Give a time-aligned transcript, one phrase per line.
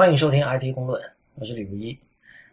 [0.00, 0.98] 欢迎收听 IT 公论，
[1.34, 1.92] 我是李如一。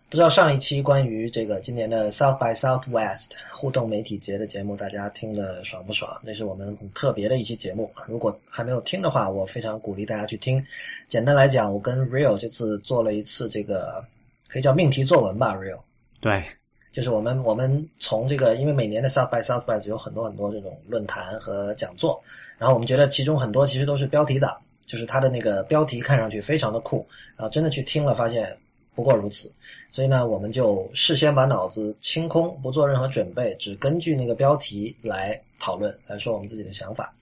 [0.09, 6.19] 不知道上一期关于这个今年的 South by Southwest 互动媒体节的节目，大家听得爽不爽？
[6.21, 7.89] 那是我们很特别的一期节目。
[8.05, 10.61] 如果还没有听的话，我非常鼓励大家去听。
[11.07, 14.03] 简单来讲，我跟 Real 这次做了一次这个
[14.49, 15.79] 可以叫命题作文吧，Real。
[16.19, 16.43] 对，
[16.91, 22.21] 就是我们我们从这个，因为每年的 South by Southwest 有很多很多这种论坛和讲座，
[22.57, 24.53] 然后我们觉得其中很多其实都是标题党。
[24.87, 27.05] 就是它的那个标题看上去非常的酷，
[27.35, 28.57] 然后真的去听了发现
[28.95, 29.53] 不过如此，
[29.91, 37.13] 所以呢，我们就事先把脑子清空，不做任何准备，只根据那个标题来讨论，来说我们自己的想法。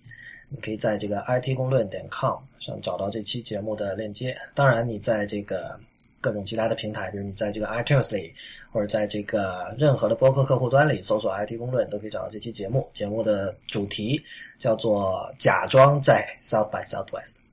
[0.47, 4.37] 你可以在这个 it 公论点 com 上找到这期节目的链接。
[4.53, 5.77] 当然，你在这个
[6.21, 8.31] 各种其他的平台，比如你在这个 iTunes 里，
[8.71, 12.87] 或者在这个任何的播客客户端里搜索 it 公论，都可以找到这期节目。
[12.93, 14.23] 节目的主题
[14.59, 17.44] 叫做“假装在 South by Southwest”。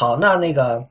[0.00, 0.86] 好，那那个，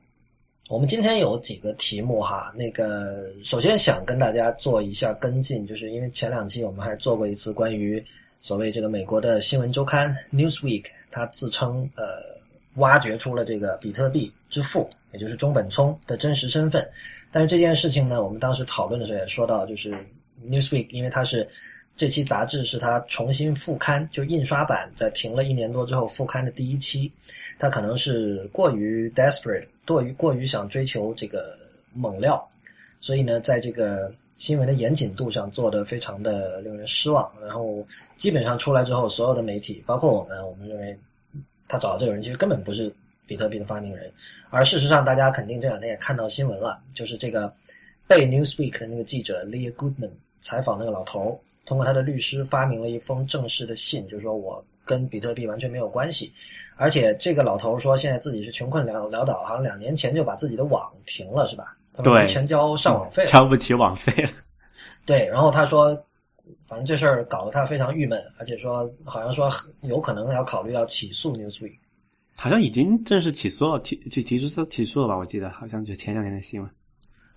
[0.68, 2.52] 我们今天有几个题目哈。
[2.54, 8.04] 那个，首先想跟大家做一下跟进，就是因为前两期我们还做过一次关于
[8.38, 12.04] 所谓这个美国的新闻周刊 Newsweek，它自称呃
[12.74, 16.86] 挖掘出了这个比特币之父，也就是中本聪的真实身份。
[17.32, 19.90] 但是这件事情呢，我们当时讨论的时候也说到，就是
[20.46, 21.48] Newsweek，因为它是。
[21.98, 27.12] 这期杂志是他重新复刊，就印刷版在停了一年多之后复刊的第一期。
[27.58, 31.58] 他可能是过于 desperate，过于过于想追求这个
[31.92, 32.48] 猛料，
[33.00, 37.28] 所以呢，在这个新闻的严谨度上做的非常的令人失望。
[37.42, 37.84] 然后
[38.16, 40.96] 基本上出来之后，所有的媒体，包括我们，我们认为
[41.66, 42.94] 他找的这个人其实根本不是
[43.26, 44.08] 比特币的发明人。
[44.50, 47.52] 而事实上，大家肯定这两天也看到新闻了，就是这个
[48.06, 51.40] 被 Newsweek 的那个记者 Leah Goodman 采访那个老头。
[51.64, 56.32] 通过他的律师发明了一封正式的信，就是说我跟比特币完全没有关系，
[56.76, 61.76] 而且这个老头说现在自己是穷困潦潦倒，好像两年前就把自己的网停了，是吧？
[62.02, 64.30] 对，没钱交上网费，交不起网费了。
[65.04, 65.94] 对，然后他说，
[66.62, 71.76] 反正这事儿搞得他非常郁闷，而且说好像说有可能要考虑要起诉 Newsweek，
[72.34, 75.16] 好像已经正式起诉了，提提提出起诉了吧？
[75.18, 76.70] 我记得好像就前两天的新闻。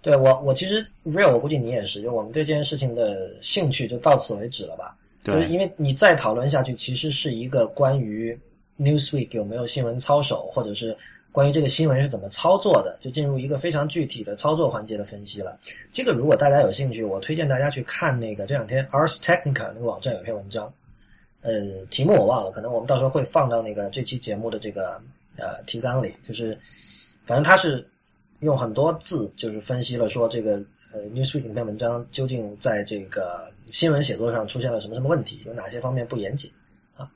[0.01, 4.97] 对我，我其实 real，我估计你也是，就我们对这件事情的兴趣就到此为止了吧？
[5.23, 8.35] 就是因为你再讨论下去，其实是一个关于
[8.79, 10.97] Newsweek 有没有新闻操守，或者是
[11.31, 15.59] 关于这个新闻是怎么操作的，就进入一个非常具体的操作环节的分析了。
[15.91, 20.73] 这个如果大家有兴趣，我推荐大家去看那个这两天 Ars Technica 那个网站有篇文章，
[21.41, 24.99] 呃，题目我忘了，可能我们到时候会放到那个这期节目的这个
[25.37, 26.57] 呃提纲里，就是
[27.23, 27.87] 反正它是。
[28.41, 30.53] 用很多字就是分析了说这个
[30.93, 36.51] 呃 Newsweek 那篇文章究竟在这个新闻写作上出现了什么什么问题，有哪些方面不严谨
[36.97, 37.09] 啊？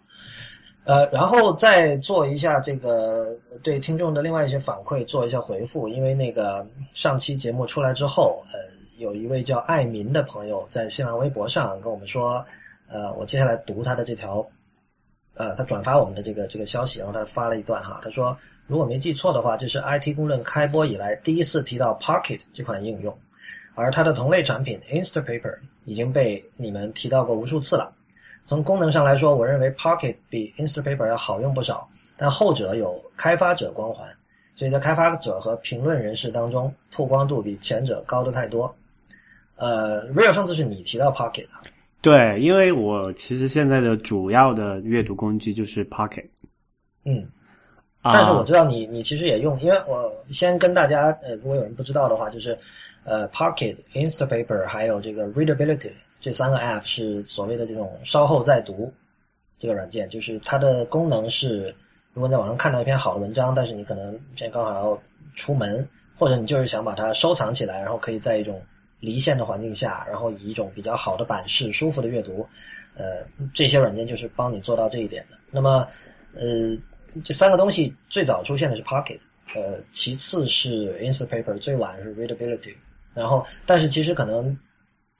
[0.84, 8.60] 呃，然后再做一下这个对听众的另外一些反馈做一下回复，因为那个上期节目出来之后，呃，
[8.98, 12.46] 有一位叫爱民的朋友在新浪微博上跟我们说，
[12.88, 14.48] 呃，我接下来读他的这条，
[15.34, 18.38] 呃，他转发我们的这个这个消息，然后他发了一段哈，他说。
[18.68, 23.16] 如果没记错的话，这是 IT 公论开播以来第一次提到 Pocket 这款应用，
[23.76, 25.56] 而它的同类产品 Instapaper
[25.86, 27.94] 已经被你们提到过无数次了。
[28.44, 31.88] 从功能上来说，我认为 Pocket 比 Instapaper 要好用不少，
[32.18, 34.08] 但后者有开发者光环，
[34.56, 38.76] 所以在开发者和评论人士当中曝光度比前者高的太多。
[39.58, 41.62] 呃，Real 上次是你提到 Pocket 啊？
[42.02, 46.26] 对，因为我其实现在的主要的阅读工具就是 Pocket。
[47.04, 47.28] 嗯。
[48.08, 52.56] 但是我知道你，你其实也用，因为我先跟大家，呃，如果有人不知道的话，就是，
[53.04, 58.94] 呃，Pocket、Instapaper 还有这个 Readability 这三个 App 是所谓的这种稍后再读
[59.58, 61.74] 这个软件，就是它的功能是，
[62.14, 65.02] 如果在网上看到一篇好的文章，但是你可能现在刚好要
[65.34, 68.62] 出门，或者你就是想把它收藏起来，然后可以在一种
[69.00, 72.48] 离线的环境下，然后以一种比较好的版式、舒服的阅读，
[72.96, 75.38] 呃，这些软件就是帮你做到这一点的。
[75.50, 75.88] 那么，
[76.36, 76.78] 呃。
[77.24, 79.20] 这三个东西最早出现的是 Pocket，
[79.56, 82.74] 呃，其次是 Instapaper，最晚是 Readability，
[83.14, 84.58] 然后，但是其实可能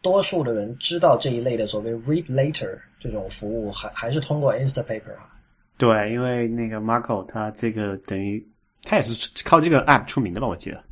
[0.02, 5.30] 多数的人知道这一类的所谓 Read Later 这种服务，还还是通过 Instapaper 啊。
[5.78, 8.46] 对，因为那个 Marco 他这个等于
[8.84, 10.48] 他也是靠这个 App 出名的吧？
[10.48, 10.84] 我记得。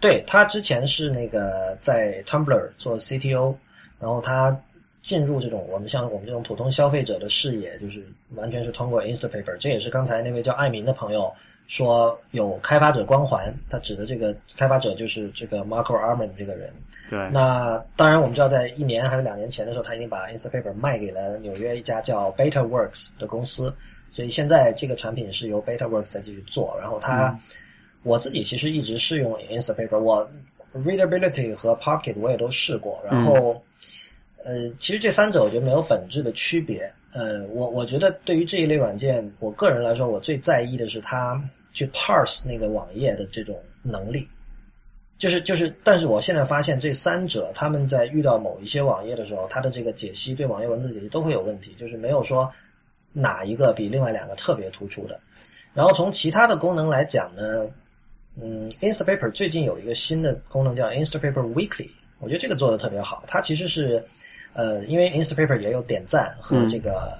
[0.00, 3.54] 对他之前是那个在 Tumblr 做 CTO，
[3.98, 4.58] 然后他。
[5.02, 9.56] 进入这种我们像我们这种普通消费者的视野，就是完全是通过 Instapaper。
[9.56, 11.32] 这也是刚才那位叫艾明的朋友
[11.66, 16.72] 说有开发者光环，他指的这个开发者就是这个 Marco Arman 这个人。
[17.08, 17.18] 对。
[17.32, 23.74] 那当然我们知道，在一年还是两年前的时候，他已经把 Instapaper 卖给了纽约一家叫 BetaWorks 的公司，
[24.10, 26.76] 所以现在这个产品是由 BetaWorks 在继续做。
[26.80, 27.38] 然后他，
[28.02, 30.28] 我自己其实一直是用 Instapaper，我
[30.74, 33.60] Readability 和 Pocket 我也都试过，然后，
[34.44, 36.92] 呃，其实这三者我觉得没有本质的区别。
[37.12, 41.42] 呃，我我觉得对于这一类软件，我个人来说，我最在意的是它
[41.72, 44.28] 去 parse 那个网页的这种能力。
[45.18, 52.50] 就是就是，但是我现在发现这三者他们在遇到某一些网页的时候，它的这个解析对网页文字解析都会有问题，就是没有说
[53.12, 55.20] 哪一个比另外两个特别突出的。
[55.74, 57.66] 然后从其他的功能来讲呢，
[58.40, 63.22] 嗯，Instapaper 最近有一个新的功能叫 Instapaper Weekly，我觉得这个做的特别好。
[63.26, 64.02] 它其实是
[64.52, 67.12] 呃，因为 Instapaper 也有点赞和这个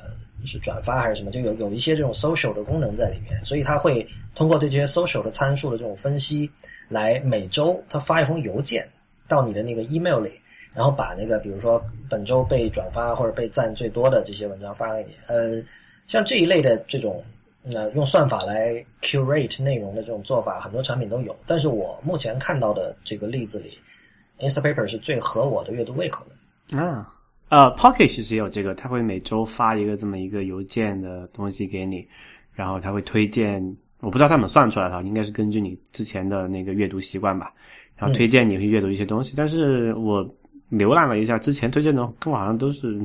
[0.44, 6.50] 是转发还是什么，就有有一些这种 social 的功能在里面，所以它会通过对这些 social 的参数的这种分析。
[6.88, 8.84] 来每周他发一封邮件
[9.28, 10.40] 到你的那个 email 里，
[10.74, 15.14] 然后把那个比如说本周被转发或者被赞最多的这些文章发给你。
[15.28, 15.62] 呃，
[16.08, 17.22] 像这一类的这种，
[17.62, 21.36] 那用算法来 curate 内容的这种做法，很多产品都有。
[21.46, 23.78] 但是我目前看到的这个例子里
[24.40, 26.76] ，Instapaper 是最合我的阅读胃口的。
[26.76, 27.14] 啊，
[27.50, 32.06] 呃，Pocket 其实也有这个，他会每周发一个这么一个邮件的东西给你，
[32.54, 33.60] 然后他会推荐。
[33.98, 37.52] 我不知道他怎么算出来的，应该是根据你之前的那个阅读习惯吧，
[37.96, 39.34] 然后推荐你去阅读一些东西。
[39.36, 40.24] 但是我
[40.70, 42.98] 浏览了一下之前推荐的，跟我好像都是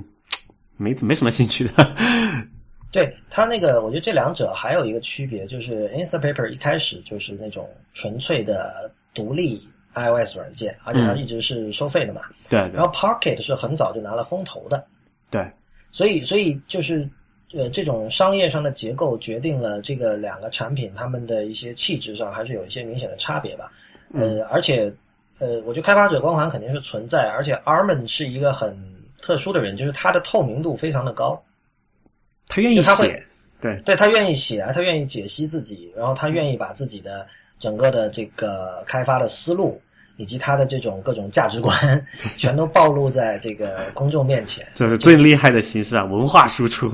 [0.77, 1.95] 没没什么兴趣的。
[2.93, 9.59] 对他那个，我觉得这两者还有一个区别，就是 Instapaper 一开始就是那种纯粹的独立
[9.95, 12.21] iOS 软件，而且它一直是收费的嘛。
[12.49, 12.59] 对。
[12.73, 14.85] 然后 Pocket 是很早就拿了风投的。
[15.31, 15.43] 对。
[15.91, 17.09] 所以，所以就是。
[17.53, 23.71] 呃，这种商业上的结构决定了这个两个产品它们的一些气质上还是有一些明显的差别吧。
[24.13, 24.91] 呃，而且，
[25.39, 28.75] 呃，我觉得开发者光环肯定是存在，而且 Arman 是一个很
[29.21, 31.41] 特殊的人，就是他的透明度非常的高。
[32.49, 33.23] 他愿意写，
[33.61, 37.25] 对，对他愿意写，他愿意解析自己，然后他愿意把自己的
[37.59, 39.81] 整个的这个开发的思路
[40.17, 42.05] 以及他的这种各种价值观
[42.37, 44.65] 全都暴露在这个公众面前。
[44.73, 46.91] 这是最厉害的形式啊，文化输出。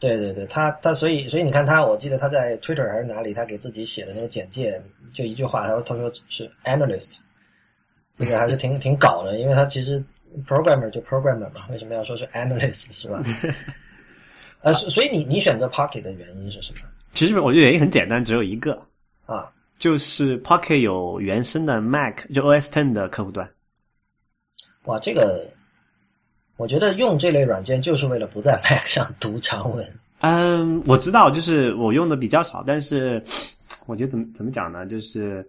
[0.00, 4.82] 对对对，他他所以所以你看他，我记得他在 Twitter 还是哪里，他给自己写的那个简介
[5.14, 7.14] 就一句话，他说他说是 analyst，
[8.12, 10.02] 这个还是挺挺搞的，因为他其实
[10.46, 13.22] programmer 就 programmer 嘛，为什么要说是 analyst 是吧？
[14.60, 16.80] 呃，所以你你选择 Pocket 的原因是什么？
[17.14, 18.74] 其实我觉得原因很简单，只有一个
[19.24, 23.48] 啊，就是 Pocket 有原生的 Mac 就 OS Ten 的客户端。
[24.84, 25.50] 哇，这个。
[26.56, 29.92] 我觉得用这类软件就是为了不在 Mac 上读长文。
[30.20, 33.20] 嗯，我知道，就是我用的比较少，但是
[33.86, 34.86] 我觉得怎么怎么讲呢？
[34.86, 35.44] 就是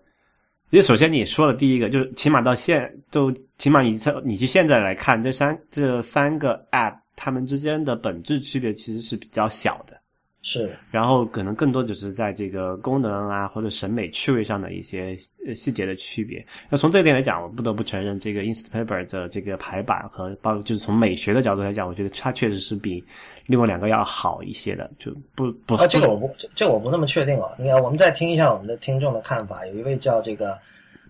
[0.71, 10.01] 因为首先你说的第一个，就是起码到现，都起码你在你去现在来看，这三这三个 App 它们之间的本质区别其实是比较小的。
[10.47, 15.15] 是，然后可能更多只是在这个功能啊或者审美趣味上的一些
[15.55, 16.45] 细节的区别。
[16.69, 23.03] 那从这一点来讲，我不得不承认，这个 Instapaper 的这个排版和包括就是从美学的角度来讲，我觉得它确实是比
[23.47, 24.87] 另外两个要好一些的。
[24.99, 27.49] 就不不啊，这个我不这我不那么确定啊。
[27.57, 29.65] 你看，我们再听一下我们的听众的看法。
[29.65, 30.55] 有一位叫这个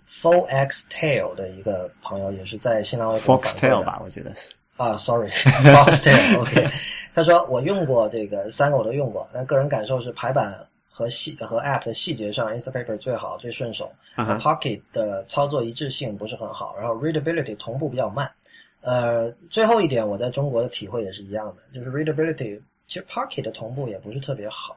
[0.10, 6.68] Full X Tail 的一个朋友，也是在新浪微博 Foxtail 吧，我觉得是啊，Sorry，Foxtail，OK。
[7.16, 9.26] 他说：“我用过这个三个，我都用过。
[9.34, 10.54] 但个人感受是排版
[10.90, 13.90] 和细和 App 的细节上，Instapaper 最好最顺手。
[14.18, 18.30] Pocket 的操作一致性不是很好，然后 Readability 同步比较慢。
[18.82, 24.76] 呃，最后一点我在中国的体会也是一样的，就是 Readability 其实 Pocket 的同步也不是特别好。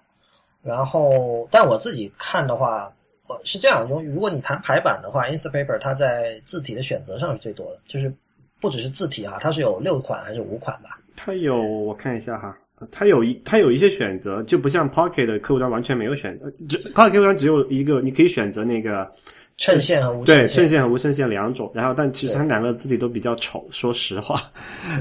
[0.62, 2.93] 然后，但我自己看的话，
[3.26, 8.12] 我是这样：用如果你谈排版的话，Instapaper 它在字体的选择上是最多的，就是
[8.61, 12.57] 不只是字体啊，它是有六款还是五款吧？”它有，我看一下哈，
[12.91, 19.11] 它有一它有一些选择，就不像 Pocket 的客户端完全没有选择，只 Pocket 客户端只有一个，你可以选择那个
[19.57, 24.50] 衬线和无对衬线和无衬线两种，然后但其实它两个字体都比较丑，说实话，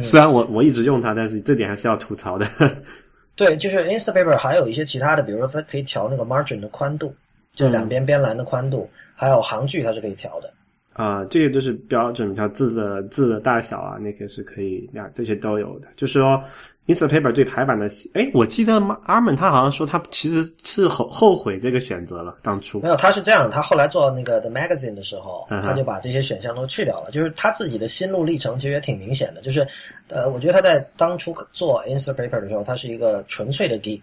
[0.01, 2.47] 虽然我我一直用它，但是这点还是要吐槽的。
[3.35, 7.13] 对，就是 Instapaper 还有一些其他的，比如说它可以调那个 margin 的宽度，
[7.53, 10.51] 就两边边栏的宽度，还有行距它是可以调的。
[10.97, 15.87] 啊，这些都是标准，像字的字的大小啊，那个是可以，呀，这些都有的。
[15.95, 16.41] 就是说
[16.87, 18.73] ，Instapaper 对排版的，哎，我记得
[19.05, 27.11] 阿门他好像说他其实是后后悔这个选择了，当初没有，他是这样，他后来做那个 The Magazine 的时候，他就把这些选项都去掉了。
[27.11, 29.67] 就是他自己的心路历程其实也挺明显的，就是，
[30.07, 34.01] 呃，我觉得他在当初做 Instapaper 的时候，他是一个纯粹的 geek，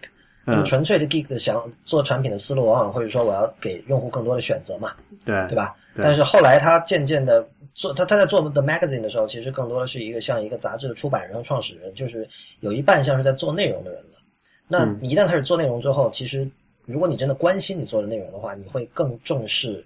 [0.65, 4.93] 纯粹的 geek 的想做产品的思路，往往会说我要给用户更多的选择嘛，
[5.25, 5.75] 对对吧？
[5.95, 12.27] 但是后来他渐渐的做他他在做 The Magazine 的时候，其实更多的是一个像一个杂志的出版人和创始人，就是
[12.59, 14.19] 有一半像是在做内容的人了。
[14.67, 16.45] 那你一旦开始做内容之后，其实
[16.85, 19.83] 如果你真的关心你做的内容的话，你会更重视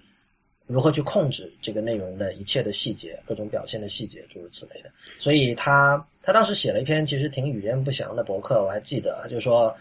[0.65, 4.89] 如何去控制这个内容的一切的细节，各种表现的细节，诸如此类的。
[5.19, 9.75] 所以他他当时写了一篇其实挺语焉不详的博客，我还记得，他就说。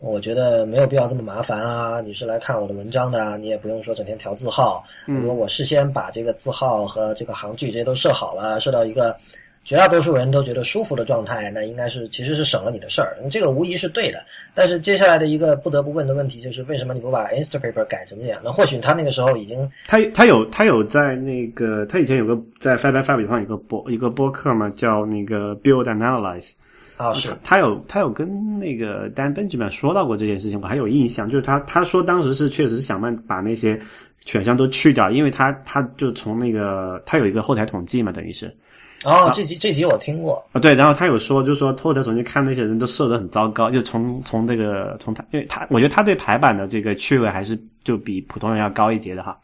[0.00, 2.00] 我觉得没有必要这么麻烦啊！
[2.00, 4.82] 你是来看我的文章的，你也不用说整天调字号。
[5.04, 9.14] 如果我事先把这个字号和这个行距这些都设好了，设到一个
[9.62, 13.14] 绝大多数人都觉得舒服的状态，那应该是其实是省了你的事儿。
[13.30, 14.18] 这个无疑是对的。
[14.54, 18.40] 但是接下来的一个不得不问的问题就是，为什么你不把 Instapaper 改成这样？
[18.42, 26.52] 那或许他那个时候已经他他有他有在那个他以前有个在 Five by Five 上有个播一个播客嘛，叫那个 Build and Analyze。
[27.00, 33.80] 啊，是他有他有跟那个 Dan Benjamin 说到过这件事情，我还有印象，就是他他说当时是确实想办把那些
[34.26, 38.54] 选项都去掉，因为他他就从那个他有一个后台统计嘛，等于是。
[39.02, 49.34] 哦，这集这集我听过啊，对，然后他有说，就是说后台统计看那些人都设的很糟糕，就从从这个从他，因为他我觉得他对排版的这个趣味还是就比普通人要高一截的哈。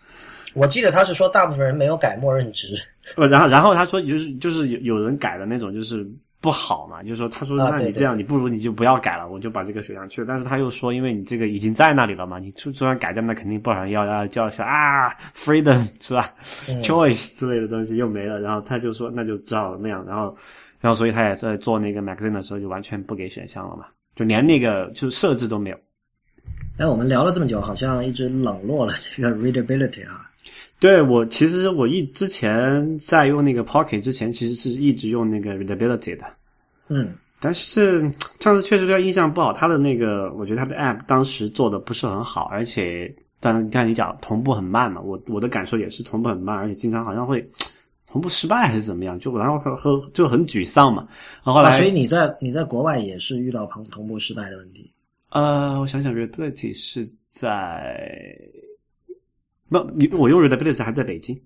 [0.53, 2.79] 我记得他是说大部分人没有改默认值，
[3.17, 6.07] 呃，然后然后他说就是就是有有人改的那种就是。
[6.47, 7.03] 不好嘛？
[7.03, 10.27] 就是说，他说，那你这样，你不如你就不要改了，我就把这个选项去了。
[10.29, 16.33] 但是他又说，因为你这个已经在那里了嘛，你就就算改掉，那肯定不少人要要叫说啊，freedom 是吧
[16.85, 18.39] ？choice 之类的东西又没了。
[18.39, 20.05] 然后他就说，那就只好那样。
[20.07, 20.37] 然后，
[20.81, 25.77] 然后所以他也在做那个 magazine 的时候，就完全不给选项了嘛，就连那个就设置都没有。
[26.79, 30.31] 哎，我们聊了这么久，好像一直冷落了这个 readability 啊。
[30.79, 36.27] 对我，其实我一之前在用那个 Pocket 之前，其实是一直用那个 Readability 的。
[36.89, 38.03] 嗯，但是
[38.41, 47.49] 上次确实对他印象不好，他的那个我觉得他的 App 当时做的不是很好，而且，但你看你讲同步很慢嘛，我我的感受也是同步很慢，而且经常好像会
[48.07, 51.09] 同步失败还是怎么样，就然后和和就很沮丧嘛。
[51.43, 54.93] 然后后来，所以你在你在国外也是遇到同同步失败的问题？
[55.31, 58.39] 呃，我想想，Readability 是在。
[59.69, 61.41] 不，你我用 Readability 还在北京。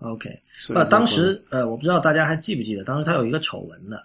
[0.00, 0.28] OK，
[0.68, 4.04] 那，当时呃，我不知道大家还记不记得，当时他有一个丑闻的，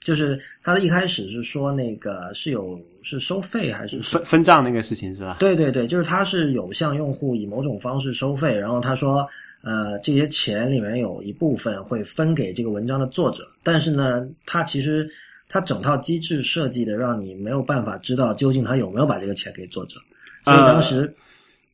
[0.00, 5.36] 就是他的一开始是说那个是有是收费还是分分账那个事情是吧？
[5.38, 9.28] 对对对，就是他是有向用户以某种方式收费，然后他说
[9.60, 15.06] 呃这些钱里面有一部分会分给这个文章的作者，但是呢，他其实
[15.46, 19.96] 他整套机制设计的让你没有办法知道究竟他有没有把这个钱给作者，
[20.44, 21.12] 所以当时。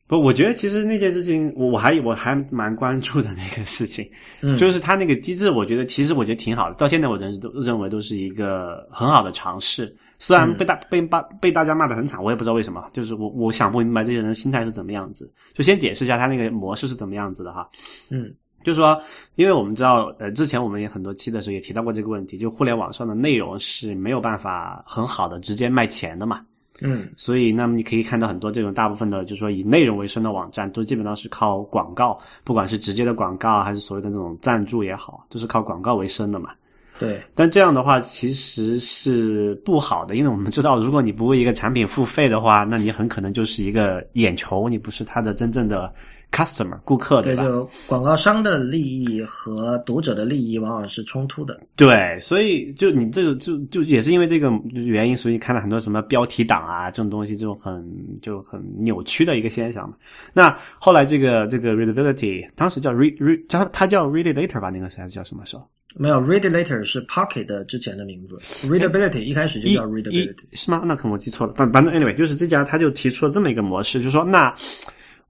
[0.07, 4.07] 不，我觉得其实那件事情，我我还我还蛮关注的那个事情，
[4.43, 17.67] 嗯，就是他那个机制，我觉得其实我觉得挺好的，到现在我认识都认为都是一个很好的尝试，虽然被大被骂被大家骂的很惨，我也不知道为什么，就是我我想不明白这些人心态是怎么样子，就先解释一下他那个模式是怎么样子的哈，
[18.11, 18.31] 嗯，
[18.63, 19.01] 就是说，
[19.33, 26.45] 因为我们知道，呃，之前我们也很多期的时候也提到过这个问题，就互联网上的内容是没有办法很好的直接卖钱的嘛。
[26.81, 36.49] 嗯，所以那么你可以看到很多这种大部分的，就是说以内容为生的网站，都基本上是靠广告，不管是直接的广告还是所谓的那种赞助也好，都是靠广告为生的嘛。
[36.97, 45.93] 对，但这样的话其实是不好的，因为我们知道，如果你不为一个产品付费的话，那你很可能就是一个眼球，你不是它的真正的。
[46.31, 47.43] Customer 顾客对吧？
[47.43, 51.59] 就广告商的利益和读者的利益往往是冲突的。
[51.75, 57.85] 对，所以就你这个就就也是因为这个原因，所以看到很多什么标题党啊这种东西，这种很
[58.21, 59.95] 就很扭曲的一个现象嘛。
[60.33, 64.69] 那后来这个这个 readability 当时叫 read read，它它叫 read later 吧？
[64.69, 65.65] 那个是还是叫什么时候？
[65.97, 70.81] 没有 read later 是 pocket 之前的名字，readability 一开始就叫 readability 是吗？
[70.83, 71.53] 那可能我记错了。
[71.55, 74.53] 反反正 anyway 就是这家他就提出了这么一个模式，就是说那。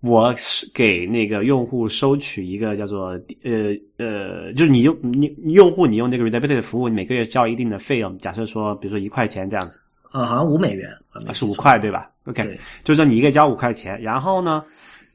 [0.06, 8.16] 我是给那个用户收取一个叫做呃呃，就是你用你用户你用这个 readability 服务，你每个月交一定的费用。
[8.20, 9.80] 假设说，比如说一块钱这样子，
[10.12, 10.90] 啊，好像五美元
[11.28, 12.44] 啊，是五块对吧？OK，
[12.84, 14.64] 就是说你一个交五块钱，然后呢，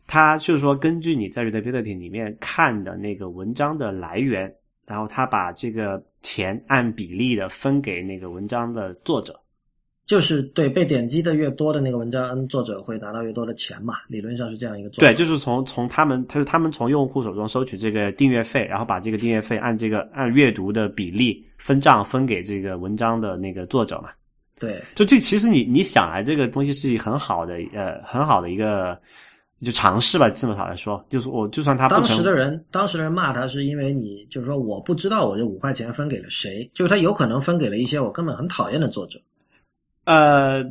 [0.08, 4.52] 他就是说根据你在 readability 里面看的那个文章的来源，
[4.86, 9.39] 然后他把这个钱按比例的分给那个文章的作者。
[10.06, 13.94] 就是对被点击的越多的那个文章，作者会拿到越多的钱嘛？
[14.08, 14.90] 理论上是这样一个。
[14.90, 24.10] 对，就是从从他们，他是他们从用户手中收取这个订阅费，然后把这个订阅费按这个按阅读的比例分账分给这个文章的那个作者嘛？
[24.58, 28.98] 对，就这其实你你想来，这个东西是很好的呃很好的一个
[29.64, 39.20] 就尝试吧，这么好来说，就是我就算他当时的人当时的人骂他是因为你就是说我不知道我这五块钱分给了谁，就是他有可能分给了一些我根本很讨厌的作者。
[40.10, 40.64] 呃，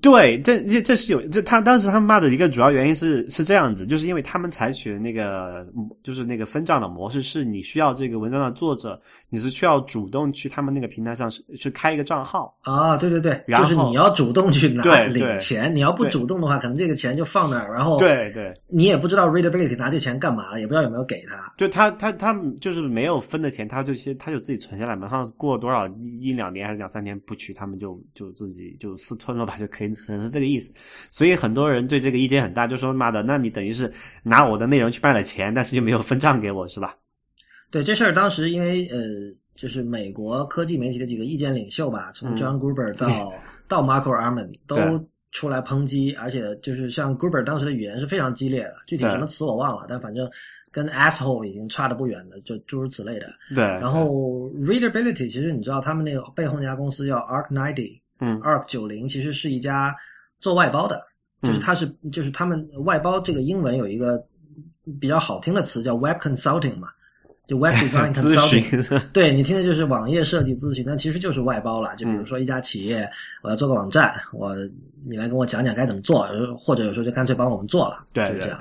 [0.00, 5.66] 对，这这这是有这他当时他们骂的一个主要原因是是这样子，就是因为他们采取的那个
[6.02, 21.52] 就是那个分账的模式，是你需要这个文章的作者，你是需要主动去他们那个平台上去开一个账号啊，对对对，然后就是你要主动去拿对对领钱，你要不主动的话，可能这个钱就放那儿，然后对对，你也不知道 readability 拿这钱干嘛了，也不知道有没有给他。
[21.58, 30.72] 就他他他就是没有分的钱，他就先他就自己存下来嘛，好像过多少一一两年还是两三年不取，他们就就自己就私吞了吧，就可以可能是这个意思。
[31.10, 36.96] 所以很多人对这个意见很大，就说妈的，那你等于是拿我的内容去卖了钱，但是就没有分账给我，是吧？
[37.70, 38.98] 对这事儿，当时因为呃，
[39.56, 43.32] 就是美国科技媒体的几个意见领袖吧，从嗯 John Gruber 到、
[43.66, 44.76] 到 Marco Arman 都
[45.30, 50.30] 出来抨击，而且就是像 Gruber 当时的语言是非常激烈的，具体什么词我忘了，但反正
[50.70, 53.32] 跟 asshole 已经差的不远的，就诸如此类的。
[53.54, 58.01] 对，然后 readability 其实你知道他们那个背后那家公司叫 Arc Ninety。
[58.22, 59.94] 嗯 Arc 九零其实是一家
[60.40, 61.02] 做外包的，
[61.42, 64.24] 就是嗯它是就是他们外包这个英文有一个
[65.00, 66.88] 比较好听的词叫 Web Consulting 嘛，
[67.46, 69.02] 就 Web Design 咨 Consulting。
[69.12, 71.94] 对你听的就是网页设计咨询，那其实就是外包了。
[71.96, 73.08] 就比嗯如说一家企业，
[73.42, 74.54] 我要做个网站，我
[75.04, 76.26] 你来跟我讲讲该怎么做，
[76.56, 78.60] 或者有时候就干脆帮我们做了，对就是这样。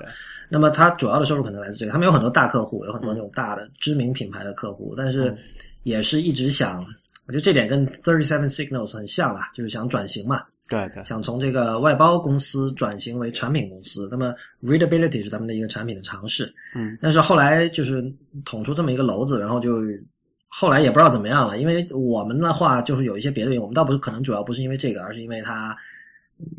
[0.49, 5.37] 那么它主要的收入可能来自这个，他们有很多大客户，有很多那种大的知名品牌的客户，但是嗯
[5.83, 6.85] 也是一直想，
[7.31, 14.09] 我觉得这点跟 Thirty Seven Signals 很像啦，就是想转型嘛，对对，想从这个外包公司转型为产品公司。
[14.11, 18.03] 那么 Readability 是咱们的一个产品的尝试，嗯但是后来就是
[18.43, 19.81] 捅出这么一个篓子，然后就
[20.49, 21.57] 后来也不知道怎么样了。
[21.57, 25.73] 因为我们的话就是有一些别的原因，我们倒不是可能主要不是因为这个，而是因为它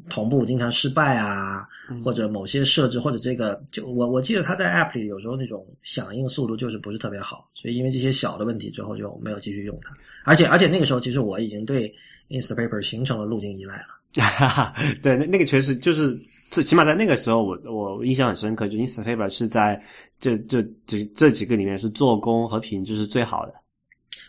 [0.08, 9.94] 同步经常失败啊，嗯或者某些设置，或者这个就我我记得它在 App 里有时候那种响应速度就是不是特别好，所以因为这些小的问题，最后就没有继续用它。
[10.24, 11.92] 而且而且那个时候其实我已经对
[12.28, 13.86] Instapaper 形成了路径依赖了。
[15.00, 16.20] 对，那那个确实就是，
[16.50, 19.82] 最起码在那个时候我，我印象很深刻，就 Instapaper 是在
[20.20, 23.54] 这这这这几个里面是做工和品质是最好的。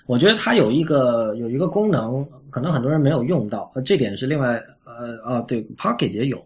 [0.06, 6.46] 我觉得它有一个有一个功能，可能很多人没有用到，呃，这点是另外呃哦对，Pocket 也有，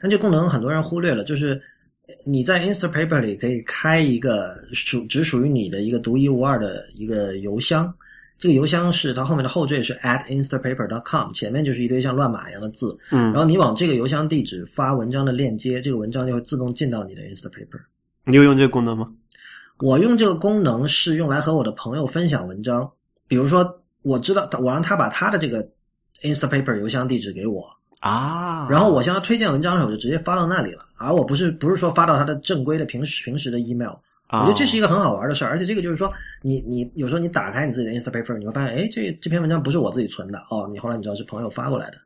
[0.00, 1.60] 但这功能很多人忽略了，就是
[2.24, 7.92] 你在 Instapaper 里可以开一个属只属于你的一个独一无二的一个邮箱，
[8.38, 17.80] 这个邮箱是它后面的后缀是 at instapaper.com，前面就是一堆像乱码一样的字，嗯然后你往这个邮箱地址发文章的链接，这个文章就会自动进到你的 Instapaper。
[18.24, 19.10] 你有用这个功能吗？
[19.80, 22.90] 我用这个功能是用来和我的朋友分享文章，
[23.26, 25.66] 比如说我知道我让他把他的这个
[26.22, 27.68] Instapaper 邮箱地址给我，
[28.00, 33.94] 啊，然后我向他推荐文章的时候，我就直接发到那里了，而我不是不是说发到他的正规的平时平时的 email。
[34.30, 36.12] 我啊觉得这是一个很好玩的事儿，而且这个就是说，
[36.42, 41.96] 你你有时候你打开你自己的 Instapaper，你会发现，哎，这这篇文章不是我自己存的，哦，你后来你知道是朋友发过来的。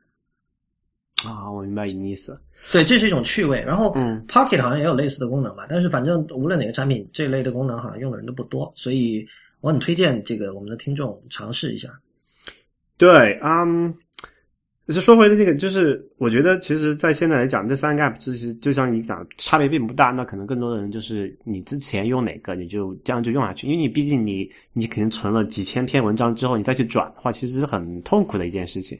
[1.27, 2.39] 啊，我明白你意思。
[2.71, 3.61] 对，这是一种趣味。
[3.61, 9.25] 然后嗯，Pocket 好像也有类似的功能吧，但是反正无论哪个产品，这类的功能好像用的人都不多，所以
[9.61, 11.89] 我很推荐这个我们的听众尝试一下。
[12.97, 13.93] 对，嗯，
[14.87, 20.07] 就是说回那个，就是我觉得，其实，在现在来讲，这三个 app 其实就像你讲，差别并不大。
[20.11, 28.97] 那可能更多的人就是你之前用哪个，你就这样就用下去，因为你毕竟你你肯定存了几千篇文章之后，你再去转的话，其实是很痛苦的一件事情。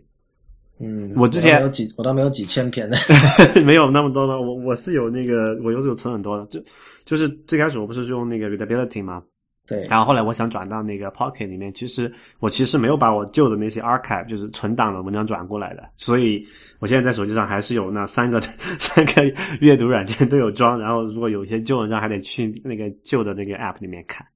[0.84, 2.98] 嗯，我之前有几，我倒没有几千篇的。
[3.64, 6.60] 没有那么多的，我我是有那个，我有有存很多的，就
[7.06, 9.24] 就是最开始我不是用那个 Readability 吗？
[9.66, 16.46] 对，然后后来我想转到那个 Pocket 里面，其实我其实没有把我旧的那些 archive 就是存档的文章转过来的，所以
[16.80, 18.42] 我现在在手机上还是有那三个
[18.78, 24.28] 三个阅读软件都有装，然后如果有一些旧文章还得去那个旧的那个 app 里面看。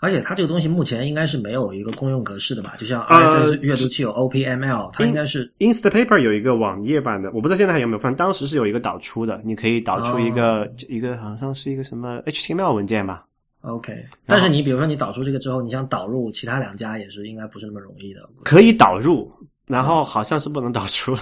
[0.00, 2.74] 而且它这个东西目前应该是没有一个公用格式的吧？
[2.78, 13.26] 就像呃 RSS 阅读器有 OPML，它应该是 Instapaper 有一个网页版的，我不知道现在还有没有，反正当时是有一个导出的，你可以导出一个、一个好像是一个什么 HTML 文件吧。
[13.60, 13.94] OK。
[14.26, 18.20] 但是你比如说你导出这个之后，你想导入其他两家也是应该不是那么容易的。
[18.42, 19.30] 可以导入，
[19.66, 21.14] 然后好像是不能导出。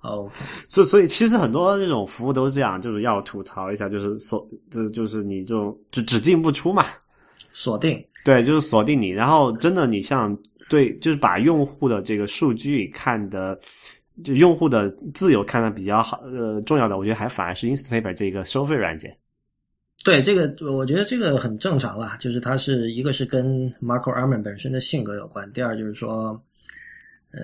[0.00, 0.34] OK，
[0.70, 6.86] 所以所以其实很多这种服务都是这样，就是要吐槽一下，就是所，就是就是你这种就只进不出嘛，
[7.56, 8.04] 锁定。
[8.22, 10.36] 对，就是锁定你，然后真的你像
[10.68, 13.58] 对，就是把用户的这个数据看的，
[14.22, 19.16] 就用户的自由看的比较好，呃，重要的，我觉得还反而是 Instapaper 这个收费软件。
[20.04, 26.38] 对这个，我觉得这个很正常啦，就是它是一个是跟 Marco Arman 本身的性格有关，第二就是说，
[27.30, 27.40] 呃，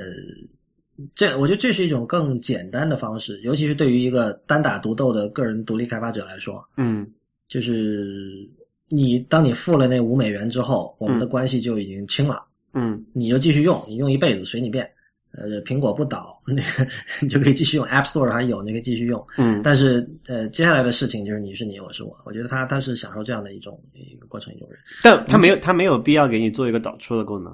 [1.14, 7.06] 这我觉得这是一种更简单的方式，尤其是对于一个单打独斗的个人独立开发者来说，嗯
[7.48, 8.46] 就是
[8.94, 14.88] 你当你付了那五美元之后，我们的关系就已经清了，嗯你就继续用，你用一辈子随你便。
[15.34, 16.86] 呃，苹果不倒，那个
[17.22, 19.26] 你就可以继续用 App Store 还有，那个继续用。
[19.38, 22.14] 嗯，但是呃，接下来的事情就是你是你，我是我。
[22.26, 24.78] 我觉得他他是享受这样的一种一个过程一种人。
[25.02, 27.50] 但他没有他没有必要给你做一个导出的功能，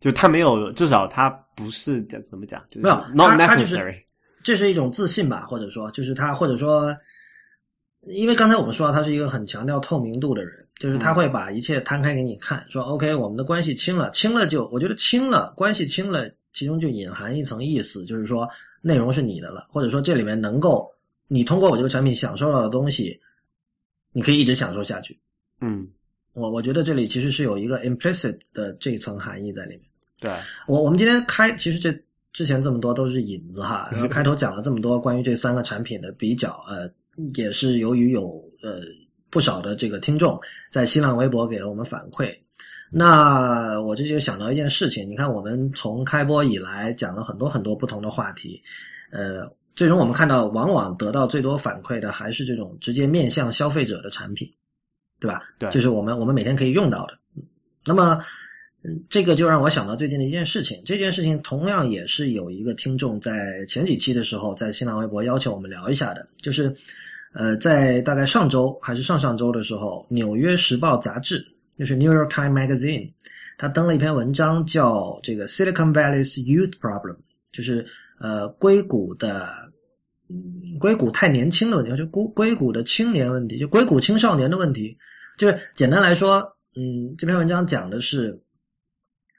[0.00, 3.94] 就他没有，至少他不是讲怎么讲，就是没有 not necessary。
[4.42, 6.92] 这是一种自信吧，或者说就是他，或者说，
[8.06, 18.48] 因为刚才我们说到他是一个很强调透明度的人，就是他会把一切摊开给你看，说 OK，我们的关系清了，清了就我觉得清了，关系清了，其中就隐含一层意思，就是说
[18.80, 20.90] 内容是你的了，或者说这里面能够
[21.28, 23.20] 你通过我这个产品享受到的东西，
[24.12, 25.18] 你可以一直享受下去。
[25.60, 25.86] 嗯，
[26.32, 29.82] 我我觉得这里其实是有一个 implicit 的这一层含义在里面。
[30.18, 30.30] 对，
[30.66, 31.96] 我我们今天开，其实这
[32.32, 36.90] 之前这么多都是引子哈，然后开头讲了这么多关于这三个产品的比较，呃，
[37.34, 38.80] 也是由于有呃
[39.30, 40.38] 不少的这个听众
[40.70, 42.34] 在新浪微博给了我们反馈，
[42.90, 48.62] 那我这就想到一件事情，你看我们从开播以来讲了很多很多不同的话题，
[49.10, 54.50] 呃，最终我们看到往往得到最多反馈的还是这种直接面向消费者的产品，
[55.18, 55.42] 对吧？
[55.58, 57.18] 对就是我们我们每天可以用到的。
[57.84, 58.22] 那么，
[58.84, 60.82] 嗯，这个就让我想到最近的一件事情。
[60.84, 66.74] 这件事情同样也是有一个听众在前几期的时候在新浪微博要求我们聊一下的，就是，
[67.32, 73.10] 呃，在大概上周还是上上周的时候，《纽约时报》杂志就是 New York Times Magazine，
[73.56, 77.16] 它登了一篇文章，叫这个 Silicon Valley's Youth Problem，
[77.52, 77.86] 就是
[78.18, 79.70] 呃硅谷的。
[80.80, 84.96] 硅谷太年轻的问题，就硅硅谷的青年问题，就硅谷青少年的问题，
[85.36, 86.40] 就是简单来说，
[86.74, 88.40] 嗯，这篇文章讲的是，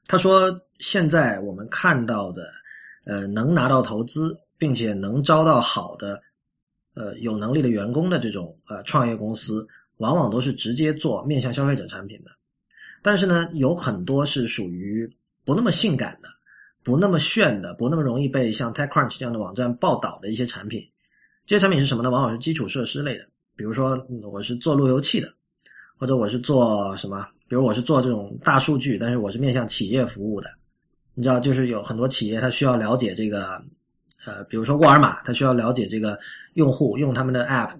[0.08, 2.52] 他说现在我们看到的，
[3.06, 6.22] 呃，能拿到投资并且能招到好的，
[6.96, 12.32] 呃，有能力的员工的这种呃创业公司，往往都是直接做面向消费者产品的，
[13.02, 15.12] 但是呢，有很多是属于
[15.46, 16.30] 不那么性感的。
[16.86, 20.86] 不那么炫的，不那么容易被像 TechCrunch 这样的网站报道的一些产品，
[21.46, 22.10] 这些产品是什么呢？
[22.10, 25.34] 往往是基础设施类的，比如说我是做路由器的，
[26.04, 30.50] 或者我是做什么，比如我是做这种大数据，但是我是面向企业服务的。
[31.14, 33.64] 你知道，就是有很多企业它需要了解这个，
[34.26, 36.20] 呃，比如说沃尔玛，它需要了解这个
[36.56, 37.72] 用户用他们的 App，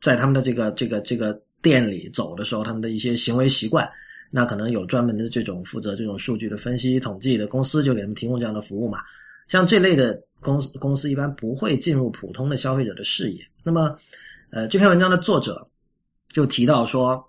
[0.00, 3.90] 在他们的这个这个这个店里走的时候，他们的一些行为习惯。
[4.30, 9.00] 那可能有专门的这种负责这种数据的分析统计的公司，就给他们提供这样的服务嘛。
[9.48, 13.42] 像这类的公司公司一般不会进入普通的消费者的视野。
[13.64, 13.98] 那么，
[14.52, 15.68] 呃，这篇文章的作者
[16.28, 17.28] 就提到说，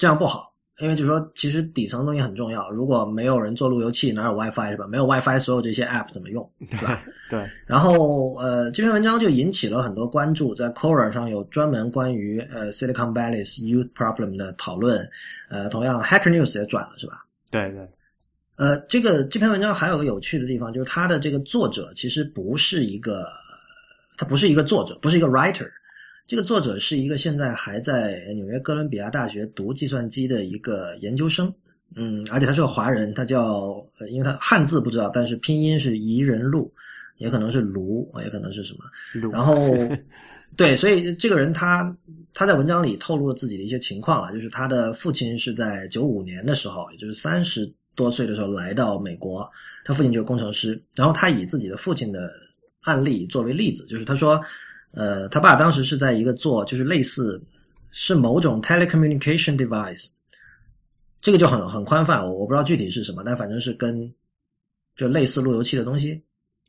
[0.00, 2.70] 这样不好，因为就是说，其实底层东西很重要。
[2.70, 4.86] 如果没有人做路由器，哪有 WiFi 是吧？
[4.86, 7.02] 没有 WiFi，所有这些 App 怎么用， 对吧？
[7.28, 7.46] 对。
[7.66, 15.06] 然后，呃，这篇文章就引起了很多关注，在 Quora 上有专门关于呃 Silicon Valley's Youth Problem 的讨论。
[15.50, 17.22] 呃，同样 Hacker News 也转了，是吧？
[17.50, 17.86] 对对。
[18.56, 23.26] 呃，这个这篇文章还有个有趣的地方，就是它的这个作者其实不是一个，
[24.16, 25.70] 他不是一个作者，不是一个 writer。
[26.30, 31.52] 这个作者是一个现在还在纽约哥伦比亚大学读计算机的一个研究生，
[31.96, 36.72] 嗯，而且他是个华人，他叫呃，因为他汉字不知道，但是拼音是宜人路，
[37.18, 38.84] 也可能是卢，也可能是什么。
[39.32, 39.56] 然后，
[40.54, 41.92] 对，所以这个人他
[42.32, 49.50] 他在文章里透露了自己的一些情况啊，就是他的父亲是在九五年的时候，也就是三十多岁的时候来到美国，
[49.84, 52.30] 他父亲就是工程师，然后他以自己的父亲的
[52.82, 54.40] 案例作为例子，就是他说。
[54.92, 57.40] 呃，他爸当时是在一个做，就是类似
[57.90, 60.10] 是某种 telecommunication device，
[61.20, 64.12] 这个就很很宽泛，我我不知道具体是什么，但反正是跟
[64.96, 66.20] 就类似路由器的东西，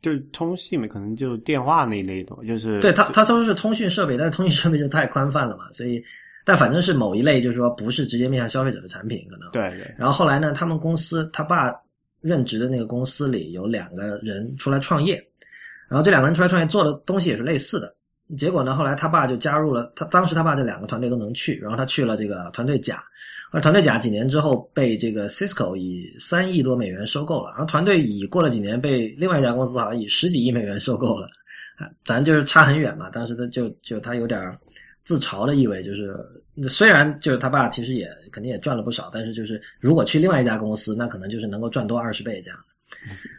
[0.01, 6.03] 就通信嘛，可能就电话那一类的，就是对他他都是通讯设备，但是通讯设备就太宽泛了嘛，所以
[6.45, 9.93] 但反正是某一类，就是说不是直接面向消费者的产品，可能对对。
[9.97, 11.73] 然后后来呢，他们公司他爸
[12.21, 15.15] 任职的那个公司里有两个人出来创业，
[15.87, 17.95] 然后这两个人出来创业做的东西也是类似的。
[18.37, 18.73] 结果呢？
[18.73, 20.05] 后来他爸就加入了他。
[20.05, 23.03] 当时他爸这两个团队都能去，然后他去了这个团队甲。
[23.51, 27.49] 而团队甲几年之后被这个 Cisco 以三亿多美元收购了。
[27.51, 31.29] 然后团队乙过了几年被另外一家公司好像以十几亿美元收购了。
[32.05, 33.09] 反正就是差很远嘛。
[33.09, 34.57] 当时他就就他有点
[35.03, 36.15] 自嘲的意味，就是
[36.69, 42.59] 虽然就是他爸其实也肯定也赚了不少，但是就是如果去另外一家公司，那可能就是能够赚多二十倍这样。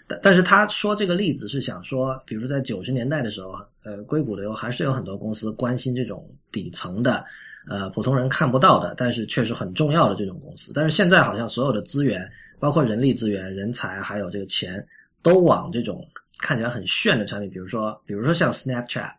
[0.08, 7.24] 但但是他说这个例子是想说，比如在九十年代的时候，呃，硅谷的有还是有很多公司关心这种底层的，
[7.68, 10.72] 呃，普通人看不到的，但是确实很重要的这种公司。
[10.74, 14.84] 但是现在好像所有的资源，包括人力资源、人才，还有这个钱，
[15.22, 16.06] 都往这种
[16.38, 19.12] 看起来很炫的产品，比如说，比如说像 Snapchat，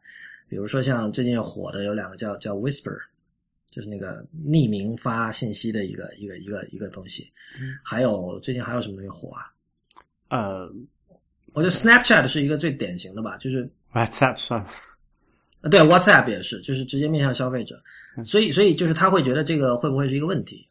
[0.50, 2.98] 比如说像最近火的有两个叫叫 Whisper，
[3.70, 7.32] 就是那个匿名发信息的一个一个一个一个东西。
[7.84, 9.52] 还有最近还有什么东西火啊？
[10.34, 10.68] 呃，
[11.54, 14.68] 我觉得 Snapchat 是一个最典型的吧，就是 WhatsApp 算了，
[15.62, 17.80] 呃对 WhatsApp 也是，就是直接面向消费者，
[18.26, 20.68] 所以所以就是他会觉得这个会不会是一个问题？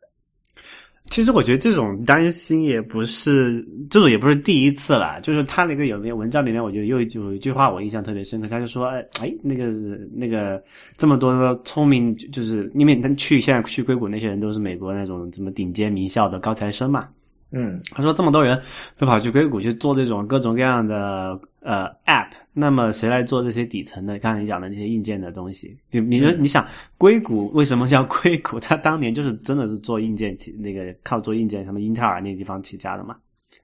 [1.06, 5.20] 其实我觉得这种担心也不是，这种也不是第一次了。
[5.20, 9.70] 就是他那个有篇文章里面，我觉得又有一句话我印象特别深刻，他就说：“哎哎，那个
[10.12, 10.62] 那个
[10.96, 17.08] 这么多聪明，就是因为他去现在去硅谷那些人都是美国那种什么顶尖名校的高材生嘛。”
[17.54, 18.60] 嗯，他说这么多人
[18.96, 24.18] 都跑去硅谷去做这种各种各样的呃 App，那么谁来做这些底层的？
[24.18, 28.58] 刚才你讲的那些硬件的东西，就你说你想硅谷为什么叫硅谷？
[28.58, 33.14] 它当年就是真的是做硬件起那个靠做硬件，什么英特尔那地方起家的嘛。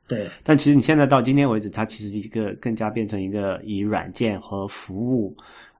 [0.06, 5.34] 对，但其实你现在到今天为止，它其实一个更加变成一个以软件和服务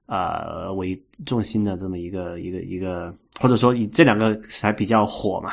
[0.07, 5.51] 呃为重心的这么一个一个一个，或者说以这两个才比较火嘛。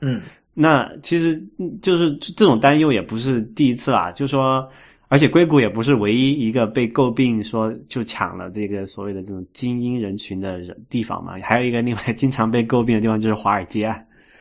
[0.00, 0.20] 嗯。
[0.54, 1.44] 那其实
[1.82, 4.66] 就是这种担忧也不是第一次啦，就说，
[5.08, 13.94] 而且硅谷也不是唯一一个被诟病说就抢了这个所谓的这种精英人群的人地方嘛，还有一个另外经常被诟病的地方就是华尔街。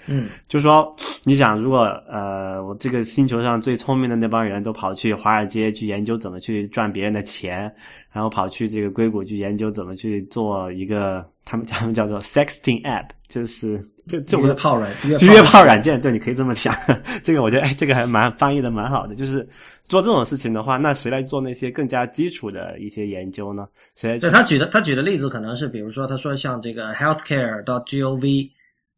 [0.07, 7.73] 嗯， 就说你想，如果呃，我这个星球上最聪明的那帮人都跑去华尔街去研究怎么去赚别人的钱，
[8.11, 16.75] 然后跑去这个硅谷去研究怎么去做一个他们他们叫做 sexting app，就是这这不是炮软约炮软件，对，你可以这么想。
[17.23, 19.15] 这个我觉得哎，这个还蛮翻译的蛮好的。
[19.15, 19.47] 就是
[19.85, 23.65] 做这种事情的话，那谁来做那些更加基础的一些研究呢？
[23.95, 24.19] 谁来？
[24.19, 28.49] 对他举的他举的例子可能是，比如说他说像这个 healthcare 到 gov。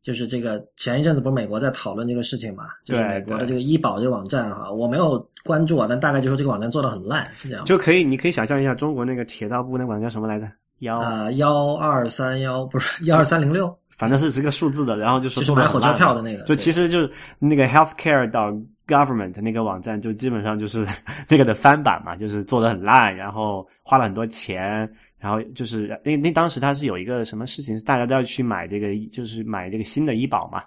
[0.06, 2.65] 就是这个前一阵子不是美国在讨论这个事情嘛？
[2.84, 7.65] 就是美国的这个医保这个网站哈，我没有关注啊，但大概就说这个网站做的很烂，是这样。
[7.65, 10.48] 就可以，你可以想象一下中国那个铁道部那网站叫什么来着？
[10.80, 18.52] 幺啊幺二三幺不是幺二三零六，反正是这个数字的，然后就说就是买火车票的那个，就其实就是那个 healthcare 到
[18.86, 20.86] government 那个网站，就基本上就是
[21.28, 24.88] 那个的翻版嘛，就是做的很烂，然后花了很多钱。
[25.25, 30.61] 然后就是，那那当时他是有一个什么事情，是大家都要去买这个，就是买这个新的医保嘛，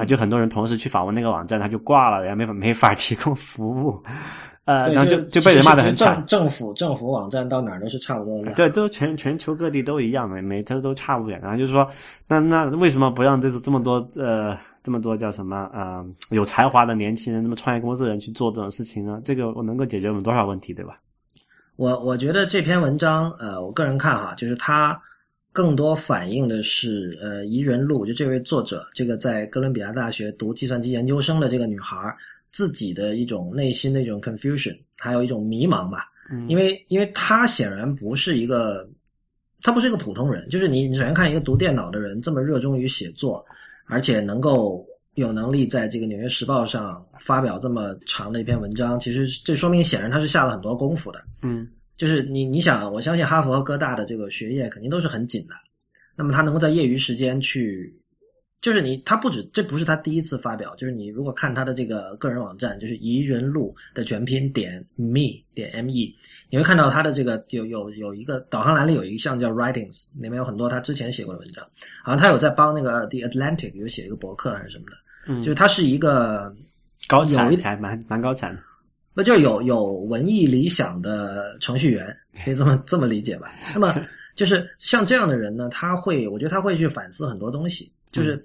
[0.00, 4.00] 啊，就很多人同时去访问那个网站，他就挂了，然后没法没法提供服务，
[4.66, 6.24] 呃，然后就就被人骂的很惨。
[6.28, 11.40] 政府政府网站到哪儿都是差不多的，对，都全全球各地都一样，每每都都差不远。
[11.40, 11.84] 然后就是说，
[12.28, 19.20] 那那为什么不让这这么多呃这么多叫什么啊有才华的年轻人，那么创业公司的人去做这种事情呢？
[19.24, 20.96] 这个我能够解决我们多少问题，对吧？
[21.78, 25.00] 我我觉得这篇文章，呃，我个人看哈，就是它
[25.52, 31.96] 更多反映的是，呃，宜人路就这位作者，这个在哥伦比亚大学读计算机研究生的这个女孩
[32.50, 36.10] 自己的一种内心的一种 confusion，还有一种迷茫吧。
[36.32, 38.90] 嗯因为，因为她显然不是一个，
[39.62, 40.48] 她不是一个普通人。
[40.48, 43.46] 就是你，你首先看一个读电脑的人这么热衷于写作，
[43.86, 44.84] 而且能够。
[45.18, 51.24] 有能力在这个《纽约时报》上发表这么长的一篇文章，其实这说明显然他是下了很多功夫的。
[51.42, 55.54] 嗯，就是你你想，我相信哈佛和哥大的这个学业肯定都是很紧的，
[56.16, 57.94] 那么他能够在业余时间去。
[58.60, 60.74] 就是你，他不止，这不是他第一次发表。
[60.74, 66.12] 就是你如果看他的这个个人网站，就是宜人路的全拼点 me 点 me，
[66.50, 71.64] 你会看到他的这个有有有一个导航栏里有一项叫 writings，里面有很多他之前写过的文章。
[72.02, 74.96] 好像他有在帮那个 The Atlantic 有写一个博客还是什么的。
[75.28, 76.52] 嗯，就是他是一个
[77.06, 78.62] 高产，还蛮蛮高产的。
[79.14, 83.52] 那就有有文艺理想的程序员， 可以这么这么理解吧？
[83.74, 83.94] 那么
[84.34, 87.92] 就是像这样的人呢，他会，我觉得他会去反思很多东西。
[88.10, 88.42] 就是，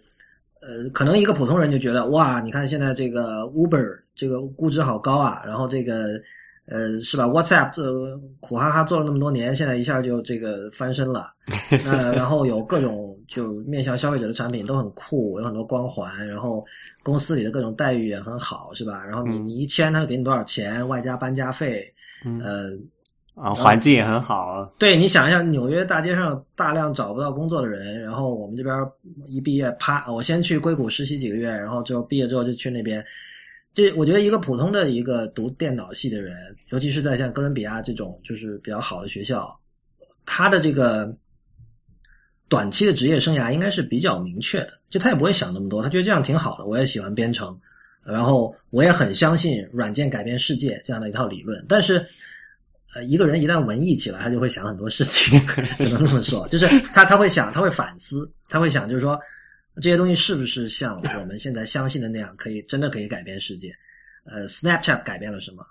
[0.61, 6.19] 呃，可能一个普通人就觉得哇，你看现在这个 Uber 这个估值好高啊，然后这个，
[6.65, 7.83] 呃，是吧？WhatsApp 这
[8.39, 11.31] 苦哈哈做了那么多年，现在一下就这个翻身了，
[11.85, 16.65] 呃，然后有各种就面向消费者的产品都很酷，有很多光环，然后
[17.03, 19.03] 公司里的各种待遇也很好，是吧？
[19.03, 21.85] 然后你你一签，他就给你多少钱，外加搬家费，
[22.41, 22.71] 呃。
[23.35, 24.71] 啊，环境也很好。
[24.77, 28.75] 对你想一下，纽约大街上大量找不到工作的人，然后我们这边
[29.27, 33.03] 一毕业，啪，我先去硅谷实习几个月，然后就毕业之后就去那边。
[33.73, 39.59] 这我觉得一个普通的一个读电脑系的人，尤其是在像哥伦比亚这种就是比较好的学校，
[40.25, 41.11] 他的这个
[42.47, 44.73] 短期的职业生涯应该是比较明确的。
[44.89, 46.65] 就他也不会想那么多，他觉得这样挺好的。
[46.65, 47.59] 我也喜欢编程，
[48.05, 52.05] 然后我也很相信软件改变世界这样的一套理论，但是。
[52.95, 55.41] 呃，一个人一旦文艺起来，他就会想很多事情，
[55.81, 56.47] 只能这么说。
[56.47, 59.19] 就是他他会想，他会反思，他会想，就是说
[59.81, 63.71] 这些东西是不是像我们现在相信的那样，可以真的可以改变世界？
[64.25, 65.65] 呃，Snapchat 改变了什么？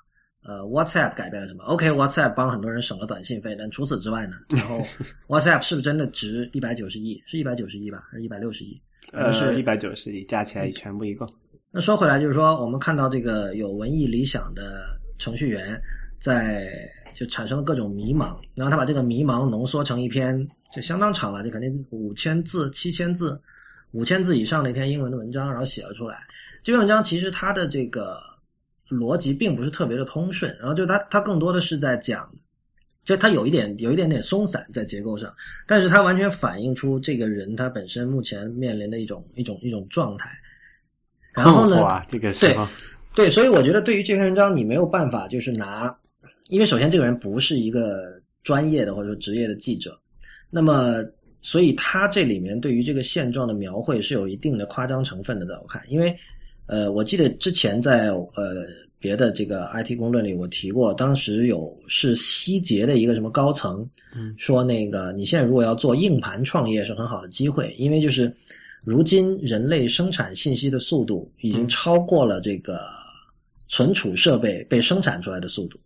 [0.44, 4.36] 呃，WhatsApp 改变了什么？OK，WhatsApp 帮很多人省了短信费，但除此之外呢？
[4.50, 4.84] 然后
[5.28, 7.22] WhatsApp 是不是真的值一百九十亿？
[7.26, 8.02] 是一百九十亿吧？
[8.10, 8.80] 还是一百六十亿？
[9.12, 11.28] 呃，是一百九十亿，加起来全部一共。
[11.70, 15.80] 那说回来，就是说我们看到这个有文艺理想的程序员。
[16.22, 16.70] 在
[17.16, 23.36] 就产生了各种迷茫，然后他把这个迷茫浓缩成一篇就相当长了，就肯定五千字、七千字、
[23.92, 26.18] 五千字以上的一篇英文的文章，然后写了出来。
[26.62, 28.18] 这篇文章其实它的这个
[28.90, 32.30] 逻辑并不是特别的通顺，然后就它它更多的是在讲，
[33.04, 35.34] 就它有一点有一点点松散在结构上，
[35.66, 40.30] 但是它完全反映出这个人他本身目前面临的一种一种一种状态。
[41.34, 42.68] 然后呢，这个时候
[43.14, 45.94] 对，所以我觉得对于这篇文章，你没有办法就是拿，
[46.48, 49.98] 因为首先这个人不是一个专业的或者说职业的记者，
[50.50, 51.02] 那么
[51.42, 56.16] 所以他这里面对于这个现状的描绘是有一定的夸张成分的，在我看，因为
[56.66, 58.64] 呃，我记得之前在呃
[58.98, 68.34] 别的这个 IT 公论里我提过，当时有是希捷的一个什么高层，嗯，说那个你现在如果要做硬盘创业是很好的机会，因为就是
[68.84, 72.80] 如今人类生产信息的速度已经超过了这个。
[73.68, 75.80] 存储设备被生产出来的速度，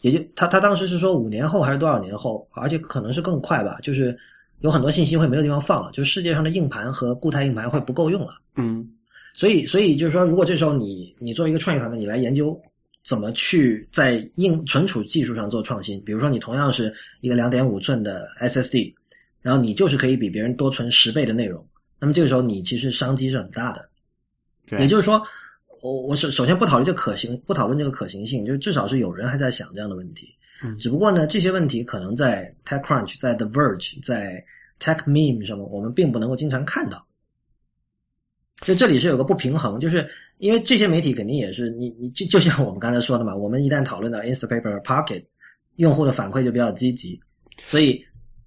[0.00, 4.18] 也就他他当时是说五年后还是多少年后，而且可能是更快吧，就是
[4.62, 8.40] 有很多信息会没有地方放了，就是世界上的硬盘和固态硬盘会不够用了。
[8.56, 8.88] 嗯，
[9.34, 12.58] 所以所以就是说，如果这时候你你作为一个创业团队，你来研究
[13.04, 18.94] 怎么去在硬存储技术上做创新，比如说你同样是一个两点五寸的 SSD，
[19.40, 21.66] 然后你就是可以比别人多存十倍的内容，
[21.98, 23.88] 那么这个时候你其实商机是很大的。
[24.78, 25.22] 也就是说。
[25.82, 30.32] 我我首首先不讨论这可行，不讨论这个可行性，就至少是有人还在想这样的问题。
[30.62, 34.44] 嗯，只不过呢，这些问题可能在 TechCrunch、在 The Verge、在
[34.80, 37.04] TechMeme 上面，我们并不能够经常看到。
[38.62, 45.24] 就这里是有个不平衡，就是因为这些媒体肯定也是你你就就像我们刚才说的嘛，我们一旦讨论到 Instapaper、Pocket，
[45.76, 47.20] 用户的反馈就比较积极，
[47.64, 48.04] 所以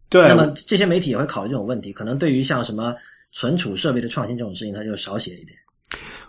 [0.07, 2.95] 对，那么这些媒体也会考虑这种问题，可能对于像什么
[3.33, 5.57] 存储设备的创新这种事情，它就少写一点。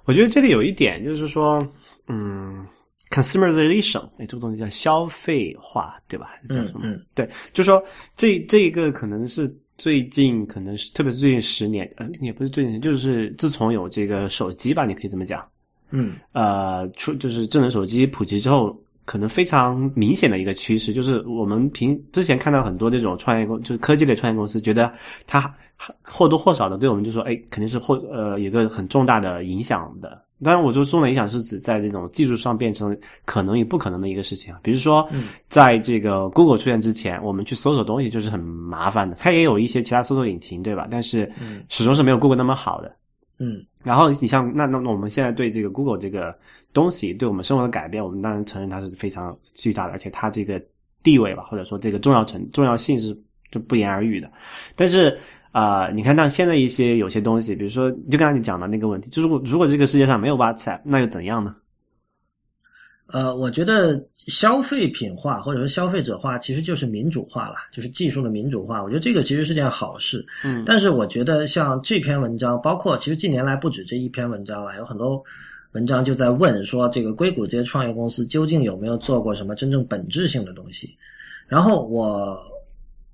[0.04, 1.64] 我觉得这里有一点就是说，
[2.08, 2.55] 嗯
[3.22, 6.30] ，consumerization，哎，这个东西叫消费化，对吧？
[6.48, 6.80] 叫什么？
[6.82, 7.82] 嗯，对，就是说
[8.16, 15.46] 这这一个可能是最近，可能是特别是最近十年，呃，也不是最近，就是自从有这个手机吧，你可以这么讲，
[15.90, 18.76] 嗯，呃，出就是智能手机普及之后。
[19.06, 24.92] 可能非常明显的一个趋势，就是我们平之前看到很多这种创业公，就是科技类创业公司，觉得
[25.28, 25.54] 它
[26.02, 30.20] 或多或少的对我们就说，哎，肯定是或呃有个很重大的影响的。
[30.44, 34.60] 当然，我说重大影响是指在这种技术上变成可能与不可能的一个事情啊。
[34.62, 35.08] 比如说，
[35.48, 40.86] 在这个 Google 出现之前，我们去搜索东西就是很麻烦的，它也有一些其他搜索引擎，对吧？
[40.90, 41.32] 但是
[41.70, 42.94] 始终是没有 Google 那么好的。
[43.38, 43.64] 嗯。
[43.82, 46.36] 然后你像那那那我们现在对这个 Google 这个
[46.72, 50.60] 东西对我们生活的改变，我们当然承认它是非常巨大的，而且它这个
[51.02, 53.16] 地位吧，或者说这个重要程重要性是
[53.50, 54.30] 就不言而喻的。
[54.74, 55.16] 但是
[55.56, 61.56] 啊，你看，那现在一些有些东西，比如说就刚才你讲的那个问题，就是如果这个世界上没有 WhatsApp，那又怎样呢？
[63.06, 68.82] 呃，我觉得消费品化或者说消费者化其实就是民主化了，就是技术的民主化。
[68.82, 70.22] 我觉得这个其实是件好事。
[70.44, 75.24] 嗯，但是我觉得像这篇文章，包括其实近年来不止这一篇文章了，有很多
[75.72, 80.94] 文章就在问说，这个硅谷这些创业公司究竟有没有做过什么真正本质性的东西？
[81.48, 82.38] 然后我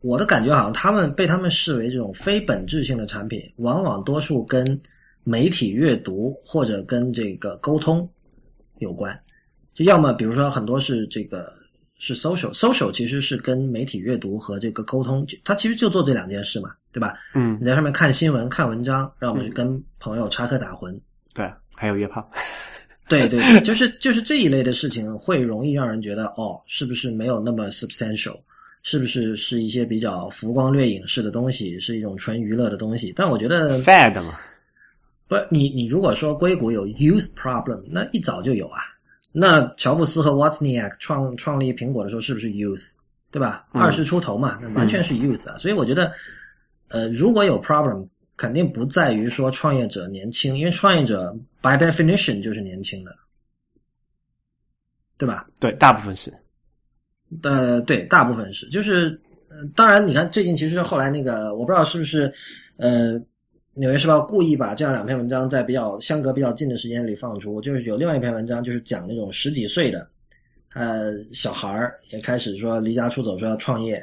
[0.02, 4.80] 我的感觉好像他们被他们视为这种非本质性的产品，往往多数跟
[5.24, 8.08] 媒体阅读或者跟这个沟通
[8.78, 9.18] 有关。
[9.74, 11.50] 就要么比如说很多是这个
[11.98, 17.14] 是 social，social 其实是跟媒体阅读和这个沟通，它其实就做这两件事嘛，对吧？
[17.34, 20.98] 嗯，你在上面看新闻、看文章，让我们去跟朋友插科打诨，
[21.32, 22.28] 对，还有约炮，
[23.08, 28.38] 对对， 就是就是这一类的事情会容易让人觉得哦，是不是没有那么 substantial？
[28.82, 33.12] 是不是是一些比较浮光掠影式的东西，是一种纯娱乐的东西？
[33.14, 34.38] 但我觉得 fad 嘛，
[35.28, 38.80] 不，你你如果说硅谷有 youth problem，那一早就有啊。
[39.30, 42.84] 那乔布斯和 Wozniak 创创立苹果的时候是不是 youth，
[43.30, 43.66] 对吧？
[43.70, 45.56] 二十出头嘛，那完全是 youth 啊。
[45.58, 46.12] 所以我觉得，
[46.88, 53.16] 呃，如果有 problem，肯定不在于说创业者年轻，因为创业者 by definition 就是年轻的，
[55.16, 55.46] 对吧？
[55.60, 56.30] 对，大部分是。
[57.42, 62.32] 呃，对，大部分是，就是，呃当然，你看最近其实后来那个，我不知道是不是，
[62.76, 63.20] 呃。
[63.80, 70.06] 《纽约时报》故意把这样两篇文章在比较相隔比较近的时间里放出，就是有另外一篇文章，就是讲那种十几岁的，
[70.74, 73.98] 呃，小孩儿也开始说离家出走，说要创业，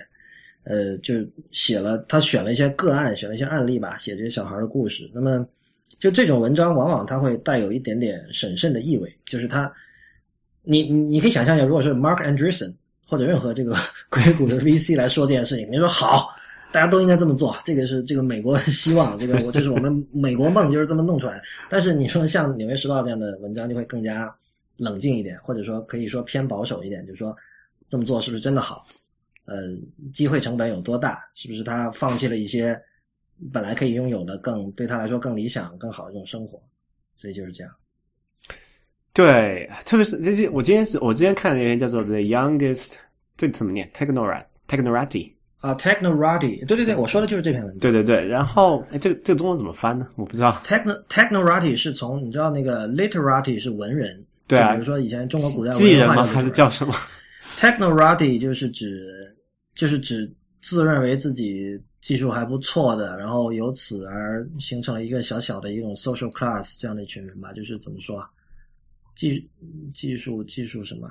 [0.63, 5.07] 呃，就写了他选了一些个案，选了一些案例吧，写这些小孩的故事。
[5.13, 5.47] 那么，
[5.99, 9.71] 就这种文章往往它会带有一点点审慎的意味，就是他，
[10.63, 12.73] 你你你可以想象一下，如果是 Mark Andreessen
[13.10, 13.76] 或者任何这个
[14.10, 16.30] 硅谷的 VC 来说这件事情，你说好。
[16.72, 21.41] 大家都应该这么做，这个是这个美国希望，这个我这是我们 美国梦，就是这么弄出来。
[21.68, 24.32] 但是你说像《纽约时报》这样的文章就会更加
[24.78, 27.36] 冷静一点，或者说可以说偏保守一点，就是说
[27.88, 28.86] 这么做是不是真的好？
[29.45, 29.76] 呃，
[30.14, 31.20] 机会成本有多大？
[31.34, 32.80] 是不是他放弃了一些
[33.51, 36.62] 本来可以拥有的更对他来说更理想、更好的这种生活？
[37.16, 37.74] 所以就是这样。
[39.14, 42.88] 对，特别是这这，我今天是我今天看的一篇叫做《The Youngest》，
[43.38, 45.34] 这怎么念？Technorat Technorati。
[45.62, 47.80] 啊，Technorati，对对对，我说的就是这篇文章。
[47.80, 50.07] 对对对，然后哎，这个这个中文怎么翻呢？
[50.16, 50.57] 我不知道。
[50.64, 56.24] Techno Technorati 是从你知道那个 literati 是文人，对啊比如说以前中国古代文人吗？
[56.24, 56.93] 还是叫什么
[57.57, 59.36] ？Technorati 就是指
[59.76, 68.30] 就是指自认为自己技术还不错的，然后由此而形成了一个小小的一种 social class 这样的一群人吧，就是怎么说啊？
[69.20, 69.49] 技
[69.93, 71.09] 技术技术什么？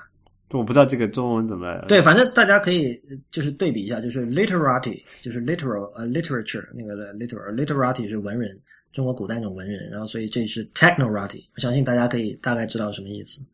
[0.53, 1.79] 我不知道这个中文怎么。
[1.89, 8.59] 对，反正大家可以呃就是对比一下，就是 literati 就是 literal 呃 literature 那个 literal literati 是文人，
[8.95, 13.45] 中国古代那种文人，然后所以这是 technorati，我相信大家可以大概知道什么意思。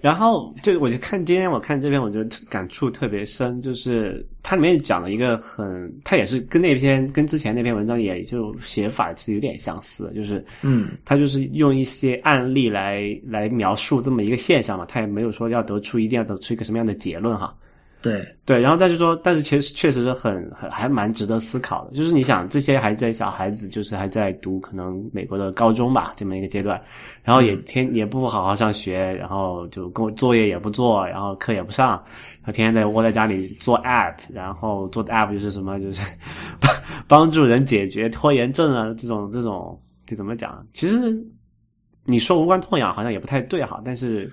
[0.00, 17.54] 然后就我就看今天我看这篇，我觉得感触特别深，就是它里面讲了一个很，它也是跟那篇跟之前那篇文章也就写法其实有点相似，就是嗯，他就是用一些案例来来描述这么一个现象嘛，他也没有说要得出一定要得出一个什么样的结论哈。
[18.06, 21.96] 对，对，然后但是说，但是其实确实是很很还蛮值得思考的。
[21.96, 26.80] 就是你想，这些还在小孩子，就是还在读可能美国的高中吧，这么一个阶段，
[27.24, 36.02] 然后也天也不好好上学，然后就工作业也不做，然后课也不上，然后天天在窝在家里做 app，然后做的 app 就是什么，就是
[36.60, 36.72] 帮
[37.08, 39.76] 帮助人解决拖延症啊这种这种，
[40.06, 40.64] 这怎么讲？
[40.72, 41.12] 其实
[42.04, 44.30] 你说无关痛痒好像也不太对哈，但是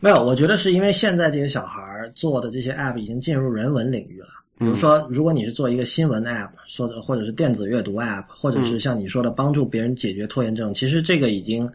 [0.00, 1.82] 没有，我觉得是因为现在这些小孩
[2.14, 4.28] 做的这些 app 已经进入人文领域了。
[4.58, 11.70] 比如说，如果你是做一个新闻 app，说的或者是电子阅读 app，或者是像你说的帮助别人解决拖延症，其实这个已经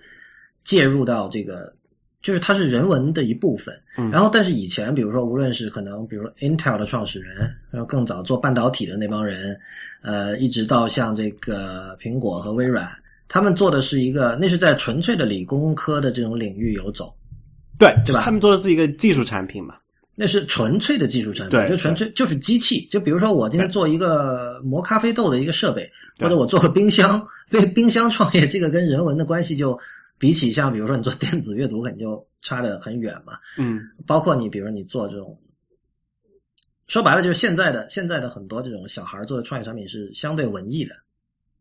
[0.65, 1.73] 介入到这个，
[2.21, 3.73] 就是它是人文的一部分。
[3.97, 9.57] 嗯然后，但是以前，比如说，无论是可能，比如 Intel 的创始人，然后更早做半导体的那帮人，
[10.01, 12.89] 呃，一直到像这个苹果和微软，
[13.29, 17.13] 他们做的是一个，那是在纯粹的理工科的这种领域游走。
[17.83, 19.75] 对，对吧他们做的是一个技术产品嘛。
[20.15, 22.85] 那是纯粹的技术产品，对就纯粹就是机器。
[22.85, 29.75] 就比如说，我今天做一个磨咖啡豆的一个设备，或者我做个冰箱， 为冰箱创业，这个跟人文的关系就
[30.19, 33.33] 比起像比如说你做电子阅读，肯定就差得很远嘛。
[33.57, 35.35] 嗯包括你，比如你做这种，
[36.87, 40.93] 说白了就是现在的现在的很多这种小孩做的创业产品是相对文艺的。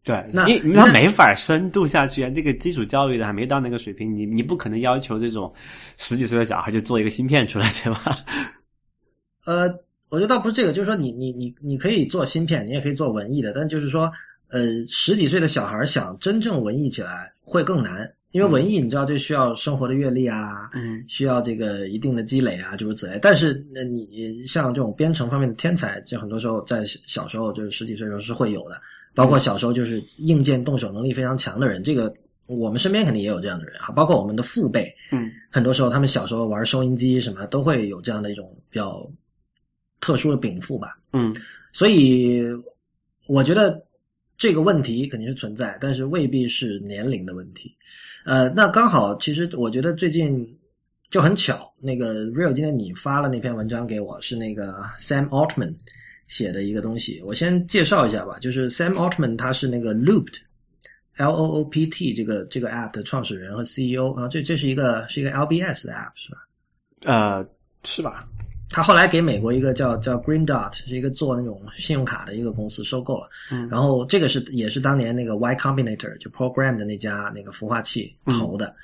[0.04, 5.52] 对，那你那他没法深度下去啊，这个基础教育的还没到那个水平，你你不可能要求这种
[5.96, 8.18] 十几岁的小孩就做一个芯片出来，对吧？
[9.46, 9.68] 呃，
[10.08, 14.12] 我觉得倒不是这个，就是说你你你你可以做芯片，你也可以做文艺的，但就是说，
[14.48, 23.20] 呃，十几岁的小孩想真正文艺起来会更难，因为文艺你知道这需要生活的阅历啊，嗯需要这个一定的积累啊，诸如此类。
[23.22, 28.80] 但是那你像这种编程方面的天才，就很多时候在小时候就是十几岁的时候是会有的，
[29.14, 32.12] 包括小时候就是硬件动手能力非常强的人，这个
[32.46, 39.10] 我们身边肯定也有这样的人啊，包括我们的父辈，嗯很多时候他们小时候玩收音机什么都会有这样的一种比较
[40.00, 40.98] 特殊的禀赋吧。
[41.12, 41.34] 嗯
[41.72, 42.42] 所以
[43.26, 43.82] 我觉得
[44.36, 47.74] 这个问题肯定是存在，但是未必是年龄的问题。
[48.24, 50.46] 呃，那刚好，其实我觉得最近
[51.10, 55.74] 就很巧，那个 Real 今天你发了那篇文章给我，是那个 Sam Altman
[56.28, 57.20] 写的一个东西。
[57.26, 60.36] 我先介绍一下吧，就是 Sam Altman 他是那个 Looped。
[61.18, 66.38] L O O P T 这个这个 app 的创始人和 CEO 啊，这这是一个是一个 LBS 的 app 是吧？
[67.04, 67.46] 呃，
[67.84, 68.26] 是吧？
[68.70, 73.28] 他后来给美国一个叫叫 Green Dot，是一个做那种信用卡的一个公司收购了。
[73.50, 78.74] 嗯然后这个是也是当年那个 Y Combinator 就 Program 的那家那个孵化器投的。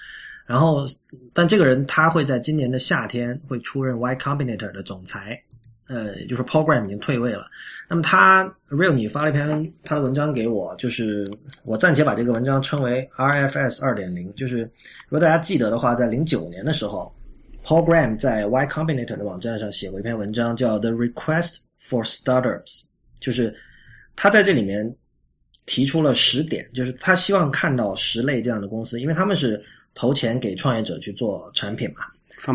[0.45, 0.87] 然后，
[1.33, 5.43] 但这个人他会在今年的夏天会出任 Y Combinator 的总裁，
[5.89, 7.47] 呃，也就是 Program 已经退位了。
[7.89, 11.27] 那么他 Real 你发了一篇他的文章给我，就是
[11.65, 14.59] 我暂且把这个文章称为 RFS 二点零，就是
[15.09, 17.13] 如果大家记得的话，在零九年的时候。
[17.65, 22.63] Paul Graham 在 Y Combinator 的网站上写过一篇文章，叫《The Request for Starters》，
[23.21, 23.55] 就是
[24.17, 24.97] 他在这里面
[25.67, 29.63] 提出了十点，就是他希望看到十类这样的公司，因为他们是
[29.93, 32.07] 投钱给创业者去做产品嘛。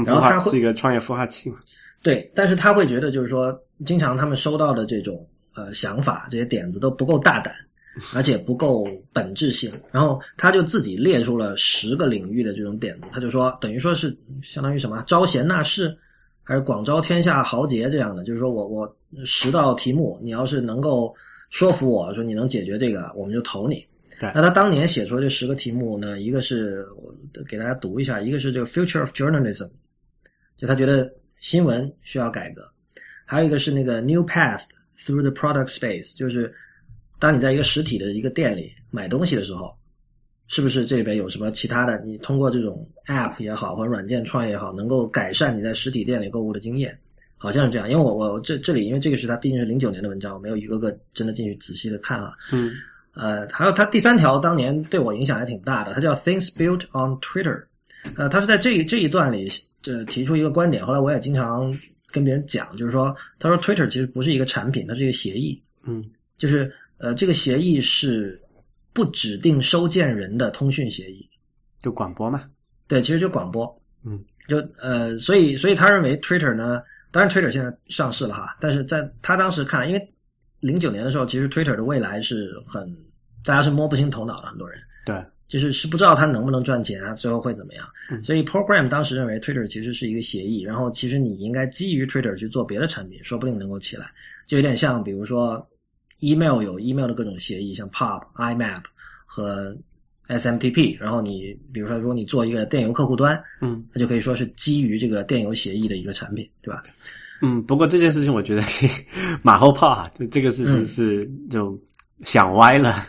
[0.04, 1.58] 然后他会是一个创业孵化器嘛？
[2.04, 5.26] 对，但是他会觉得就是说，经常他们收到的这种
[5.56, 7.56] 呃想法、这些点子都不够大胆，
[8.14, 9.72] 而且不够本质性。
[9.90, 15.98] 然后他就自己列出了十个领域的这种点子，他就说等于说是相当于什么招贤纳士，
[16.44, 21.16] 还是广招天下豪杰这样的，就是说我我十道题目，你要是能够
[21.50, 23.86] 说服我说你能解决这个，我们就投你。
[24.20, 27.12] 对那他当年写出这十个题目呢，一个是我
[27.48, 29.70] 给大家读一下，一个是这个 Future of Journalism，
[30.56, 31.12] 就他觉得
[31.44, 32.66] 新闻需要改革，
[33.26, 34.62] 还有一个是那个 new path
[34.98, 36.52] through the product space，就是
[37.20, 39.76] 当你在一个实体的一个店里买东西的时候，
[40.48, 42.02] 是不是这里边有什么其他的？
[42.06, 46.98] 你通过这种 app 也好，或者软件创业也好，能够改善你在实体店里购物的经验？
[47.36, 52.34] 好像是这样，因为我我这这里，因为这个是他毕竟是零九年的文章，我没有一个个真的进去仔细的看啊。
[52.54, 52.72] 嗯
[53.16, 57.66] 呃，还有他第三条当年对我影响还挺大的，它叫 Things Built on Twitter。
[58.16, 59.50] 呃，他是在这这一段里
[59.86, 61.78] 呃提出一个观点，后来我也经常
[62.08, 66.02] 跟别人讲，就是说，他说 Twitter 其实不是一个产品，它是一个协议，嗯
[66.38, 68.40] 就是呃这个协议是
[68.94, 71.28] 不指定收件人的通讯协议。
[71.80, 72.44] 就广播嘛。
[72.88, 76.82] 对，其实就广播，嗯，就呃，所以所以他认为 Twitter 呢，
[77.12, 80.08] 当然 Twitter 现在上市了哈，但是在他当时看来，因为
[80.60, 82.86] 零九年的时候，其实 Twitter 的未来是很
[83.44, 85.16] 大家是摸不清头脑的，很多人对，
[85.54, 87.88] 就是是不知道它能不能赚钱啊，最后会怎么样。
[88.10, 94.10] 嗯所以 Program 当时认为 Twitter 其实是一个协议，然后其实你应该基于 Twitter 去做别的产品，说不定能够起来，
[94.48, 95.64] 就有点像比如说
[96.22, 98.82] email 有 email 的各种协议，像 Pub、IMAP
[99.28, 99.78] 和
[100.28, 106.82] SMTP，然后你比如说如果你做一个电邮客户端，嗯那就可以说是基于这个电邮协议的一个产品，对吧？
[107.44, 107.62] 嗯。
[107.64, 108.64] 不过这件事情我觉得
[109.44, 111.80] 马后炮啊，这这个事情嗯是就
[112.24, 113.06] 想歪了。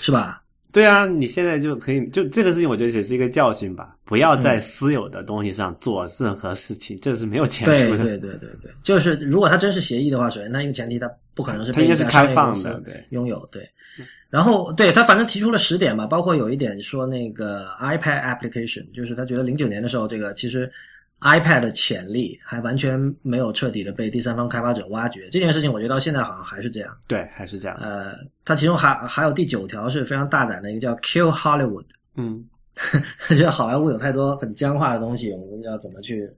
[0.00, 0.39] 是吧？
[0.72, 8.04] 对啊，你现在就可以就这个事情，我觉得也是一个教训吧，不要在私有的东西上做任何事情，这是没有前途的。
[8.04, 13.68] 对对对对对，就是如果它真是协议的话，首先它一个前提，它不可能是被它应该是开放的对拥有对。
[14.28, 20.70] 然后对他反正提出了十点吧，包括有一点说那个 iPad application，就是他觉得零九年的时候，这个其实
[21.20, 25.28] iPad 的潜力还完全没有彻底的被第三方开发者挖掘。
[25.30, 26.96] 这件事情，我觉得到现在好像还是这样。
[27.06, 27.76] 对，还是这样。
[27.80, 28.14] 呃，
[28.44, 31.84] 它其中还还有第九条是非常大胆的一个叫 Kill Hollywood，
[32.16, 32.44] 嗯
[33.28, 36.30] 觉得好莱坞有太多很僵化的东西，我们要怎么去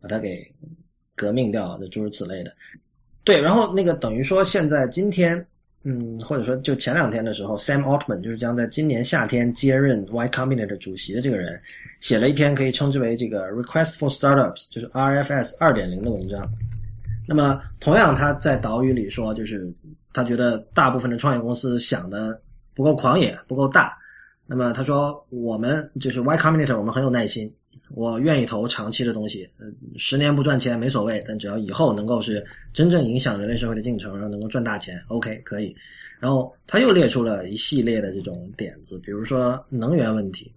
[0.00, 0.52] 把它给
[1.14, 2.52] 革命掉，就诸如此类的。
[3.22, 5.46] 对，然后那个等于说现在今天，
[5.88, 11.60] 嗯，或者说就前两天的时候，Sam Altman 就是将在今年夏天接任 Y Combinator 主席的这个人，
[12.00, 16.44] 写了一篇可以称之为这个 Request for Startups，就是 RFS 二点零的文章。
[17.28, 19.72] 那么同样他在导语里说，就是
[20.12, 22.36] 他觉得大部分的创业公司想的
[22.74, 23.96] 不够狂野，不够大。
[24.44, 27.48] 那么他说，我们就是 Y Combinator，我们很有耐心，
[27.90, 29.66] 我愿意投长期的东西，呃，
[29.96, 35.74] 十年不赚钱没所谓，但只要以后能够是真正影响人类社会的进程，然后能够赚大钱，OK 可以。
[36.18, 40.52] 然后他又列出了一系列的这种点子，比如说能源问题，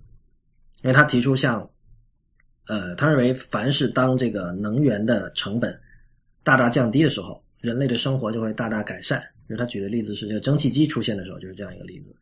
[0.83, 1.69] 因为他提出像，
[2.67, 5.77] 呃，他认为凡是当这个能源的成本
[6.43, 9.21] 大大降低的时候，人类的生活就会大大改善。
[9.47, 12.15] 就是他举的例子是这个蒸汽机出现的时候，就是这样一个例子。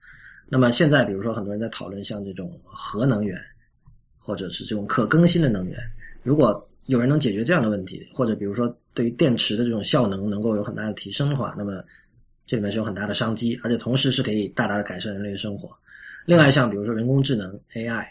[0.49, 3.37] 那么现在，比如说很多人在讨论像这种核能源，
[4.27, 5.79] 或者是这种可更新的能源，
[6.21, 11.81] 如果有人能解决这样的问题，或者比如说对于电池的这种效能能够有很大的提升的话，那么
[12.45, 15.73] 这里面是有很大的商机，而且同时是可以大大的改善人类的生活。
[16.25, 18.05] 另外，像比如说人工智能 AI，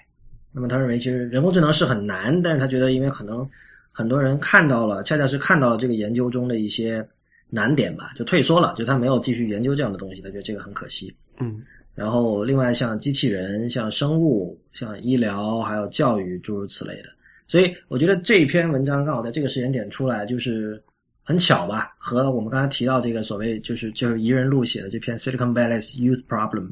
[0.52, 3.46] 那么他认为其实人工智能是很难，但是他觉得因为可能
[3.92, 7.06] 很多人看到了，恰恰是看到了这个研究中的一些
[7.50, 11.14] 难点吧，就退缩了，就他没有继续研究这样的东西，他觉得这个很可惜。
[11.38, 11.60] 嗯
[11.96, 17.08] 然后，另外像机器人、像生物、像医疗，还有教育，诸如此类的。
[17.48, 20.80] 所以，我觉得这一篇文章刚好在这个时间点出来，就是
[21.22, 26.70] 很巧吧，和我们刚才提到这个所谓就是就是宜人录写的这篇 Silicon Valley's Youth Problem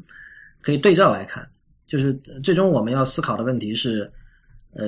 [0.61, 1.49] 可以对照来看。
[1.85, 2.13] 就是
[2.43, 4.11] 最终我们要思考的问题是，
[4.73, 4.85] 呃，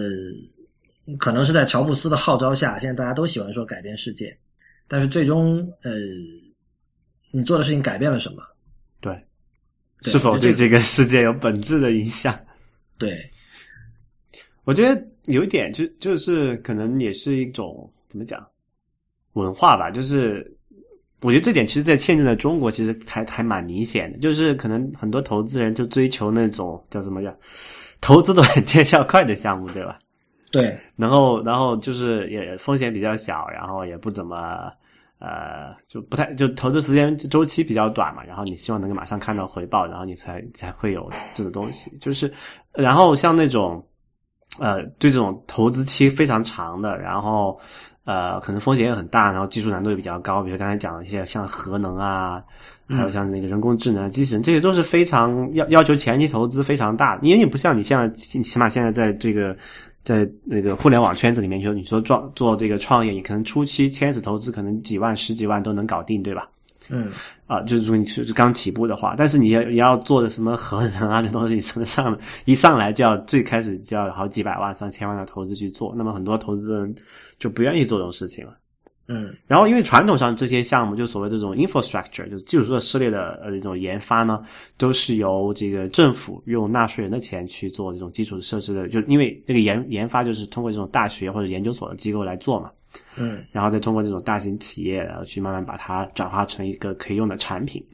[1.18, 4.38] 可能是在乔布斯的号召下，现在大家都喜欢说改变世界，
[4.88, 5.92] 但是最终，呃，
[7.32, 8.44] 你做的事情改变了什么？
[9.00, 9.20] 对
[10.04, 12.34] 是否对这个世界有本质的影响？
[12.98, 13.18] 对，
[14.64, 18.46] 我觉得有一点就就是可能也是一种怎么讲
[19.34, 20.50] 文化吧，就是
[21.22, 27.36] 我觉得这点其实，在现在的中国其实还还蛮明显的，就是可能很多投资人就追求那种叫什么叫
[28.00, 30.00] 投资短见效快的项目，对吧？
[30.52, 34.72] 对，然后然后就是也风险比较小，然后也不怎么。
[35.20, 41.98] 呃，就不太就投资时间周期比较短嘛，然后你希望能够马上看到回报，然后你才才会有这个东西。
[42.00, 42.32] 就是，
[42.72, 43.84] 然后像那种
[44.60, 47.60] 呃，对这种投资期非常长的，然后
[48.06, 52.44] 呃，可能风险也很大，然后技术难度也比较高，比如刚才讲的一些像核能啊，
[52.88, 59.58] 还有像那个人工智能、机器人，这些都是非常要要求前期投资非常大的，因为你不像你现在，起码现在在这个。
[60.08, 66.48] 在那个互联网圈子里面，就你说做做这个创业，你可能初期千始投资可能几万、十几万都能搞定，对吧？
[66.88, 67.12] 嗯
[67.46, 76.96] 啊，就是如果你是刚起步的话，但是你要你要做的什么核能啊这东西，真的上一上来就要最开始就要好几百万上千万的投资去做，那么很多投资人
[77.38, 78.54] 就不愿意做这种事情了。
[79.08, 79.36] 嗯。
[79.48, 84.42] 然后，因为传统上这些项目，就所谓这种 infrastructure，就是基础设施类的呃这种研发呢，
[84.78, 92.72] 都是由这个政府用纳税人的钱去做这种基础设施的，就因为这个研研发就是通过这种大学或者研究所的机构来做嘛，
[93.16, 93.44] 嗯。
[93.52, 97.86] 然后再通过这种大型企业，然后去慢慢把它转化成一个可以用的产品。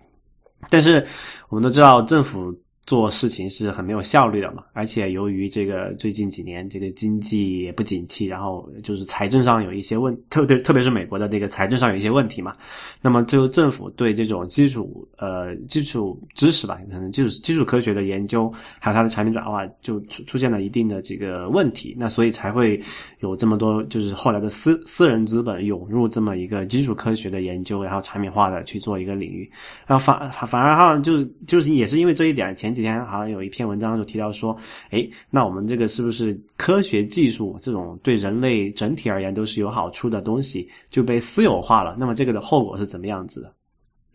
[0.69, 1.05] 但是
[1.49, 2.55] 我们都知道，政府
[2.85, 12.55] 做事情是很没有效率的嘛，而且由于这个最近几年这个经济也不景气，然后就是财政上有一些问，特别特别是美国的这个财政上有一些问题嘛，
[13.01, 22.77] 那么就政府对这种基础呃基础知识吧，可能基础基础科学的研究，还有它的产品转化，就出出现了一定的这个问题，那所以才会
[23.19, 29.49] 有这么多就是后来的私私人资本涌入这么一个基础科学的研究，然后产品化的去做一个领域，
[29.87, 34.57] 然后反反反而好像就是就是也是因为这一点，前几天好像有一篇文章就提到说，
[34.89, 41.95] 哎，那我们这个是不是科学技术这种对人类整体而言都是有好处的东西就被私有化了？
[41.99, 43.53] 那么这个的后果是怎么样子的？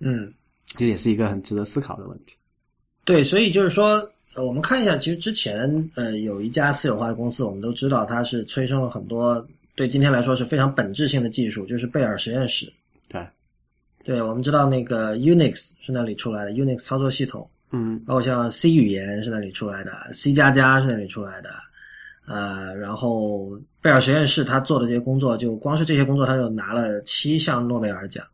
[0.00, 0.32] 嗯，
[0.66, 2.36] 这也是一个很值得思考的问题。
[3.04, 9.44] 对，所以就是说，呃，我们看一下，其实之前呃有一家私有化的公司，我们都知道它是催生了很多
[9.74, 12.70] 对今天来说是非常本质性的技术，就是贝尔实验室。
[13.08, 13.26] 对，
[14.04, 21.50] 对，我们知道那个 Unix 是那里出来的，Unix 操作系统，嗯包括像 C 语言是那里出来的，C 加加是那里出来的，
[22.26, 23.50] 呃，然后
[23.80, 28.24] 贝尔实验室他做的这些工作，就光是这些工作，他就拿了七项诺贝尔奖。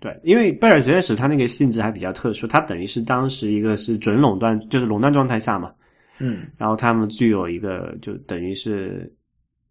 [0.00, 5.72] 对，因为贝尔实验室它那个性质还比较特殊，它等于是当时一个是准垄断，就是垄断状态下嘛，
[6.20, 9.12] 嗯然后他们具有一个就等于是，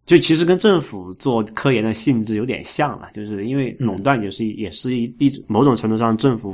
[0.05, 6.53] 就其实跟政府做科研的性质有点像了，就是因为垄断也是、也是一一某种程度上政府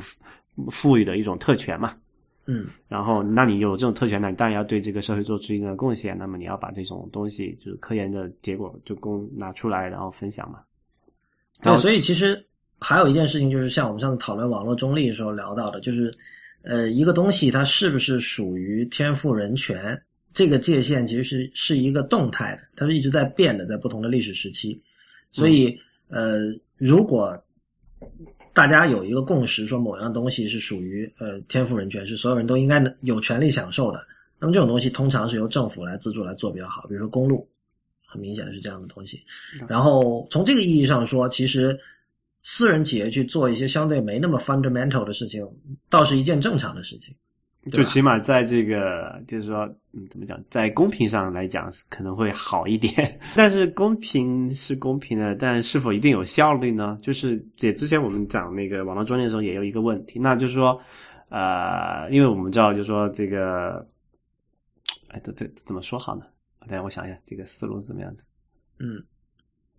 [0.69, 1.95] 赋予的一种特权嘛。
[2.45, 6.17] 嗯然后，那你有这种特权，呢你当然要对这个社会做出一定的贡献。
[6.17, 10.59] 那么你要把这种东西，就是科研的结果，就供拿出来，然后分享嘛。
[11.61, 12.45] 对，所以其实
[12.79, 16.13] 还有一件事情，就是像我们上次讨论网络中立的时候聊到的，就是
[16.63, 20.01] 呃，一个东西它是不是属于天赋人权，
[20.33, 24.81] 这个界限其实是是一个动态的，它是一直在变的，在不同的历史时期。
[25.31, 25.79] 所以
[26.09, 26.39] 呃，
[26.77, 27.41] 如果
[28.53, 34.05] 大家有一个共识，说某样东西是属于呃天赋人权，是所有人都应该能有权利享受的，
[34.39, 37.47] 那么这种东西通常是由政府来资助来做比较好，比如说公路，
[38.05, 39.23] 很明显的是这样的东西。
[39.67, 41.77] 然后从这个意义上说，其实
[42.43, 45.47] 私人企业去做一些相对没那么 fundamental 的事情，
[45.89, 47.15] 倒是一件正常的事情。
[47.71, 49.59] 就起码在这个，就是说，
[49.93, 52.93] 嗯，怎么讲，在公平上来讲可能会好一点。
[53.35, 56.97] 但是公平是公平的，但是否一定有效率呢？
[57.01, 60.77] 就是这之前我们讲那个网络中介的时候也有一个问题，那就是说，
[61.29, 63.87] 呃，因为我们知道，就是说这个，
[65.07, 66.25] 哎，这这怎么说好呢？
[66.67, 68.25] 等一下我想一下，这个思路是怎么样子？
[68.79, 69.01] 嗯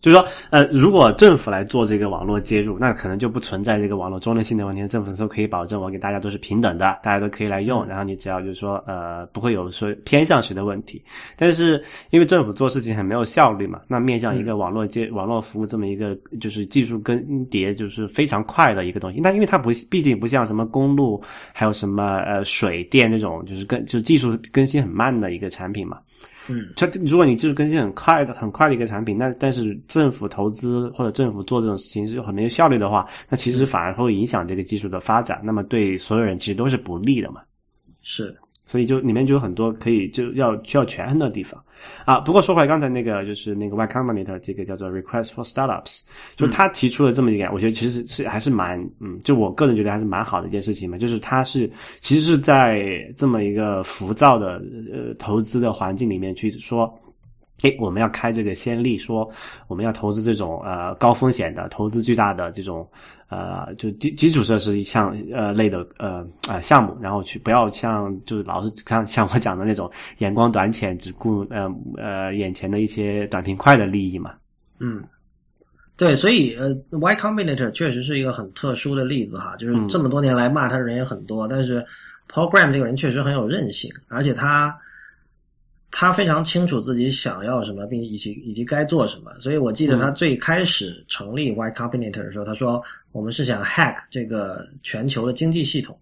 [0.05, 4.87] 就是说，呃，如果政府来做这个网络接入，那可能就不存在这个网络中立性的问题。
[4.87, 11.03] 政府都可以保证我给大家都是平等的，大家都可以来用，然后你只要就是说，呃，不会有说偏向谁的问题。
[11.37, 21.19] 但是因为政府做事情很没有效率嘛，那面向一个网络接、网络服务这么一个就是技术更迭就是非常快的一个东西，那因为它不毕竟不像什么公路，
[21.55, 25.99] 还有什么呃水电这种就是更就是技术更新很慢的一个产品嘛。
[26.49, 26.69] 嗯。
[26.77, 37.41] 它如果你技术更新很快的、很快的一个产品，那但是政府投资或者政府做这种事情是很没有效率的话，那其实反而会影响这个技术的发展，那么对所有人其实都是不利的嘛。
[38.03, 38.37] 是
[38.67, 41.63] 所以就里面就有很多可以就要需要权衡的地方
[42.05, 42.19] 啊。
[42.21, 46.03] 不过说回来，刚才那个就是那个 Y Combinator 这个叫做 Request for Startups，
[46.37, 50.99] 就他提出了这么一点，我觉得其实是还是蛮嗯，就我个人觉得还是蛮好的一件事情嘛。
[50.99, 54.63] 就是他是其实是在这么一个浮躁的
[54.93, 56.93] 呃投资的环境里面去说。
[57.63, 59.31] 诶，我们要开这个先例，说
[59.69, 62.87] 我们要投资这种呃高风险的、投资巨大的这种
[63.29, 74.35] 呃就基基础设施项呃类的呃啊、项目，然后去不要像就是老是像像我讲的那种眼光短浅，只顾呃呃眼前的一些短平快的利益嘛。
[74.79, 75.03] 嗯。
[75.97, 81.79] 对，所以呃，Y Combinator 确实是一个很特殊的例子哈，就是嗯这么多年来骂他的人也很多，但是
[82.29, 84.77] Paul Graham 这个人确实很有韧性，而且他
[85.97, 89.31] 他非常清楚自己想要什么，并以及以及该做什么。
[89.39, 92.83] 所以我记得他最开始成立 Y Combinator 的时候，他说
[93.13, 95.97] 我们是想 hack 这个全球的经济系统，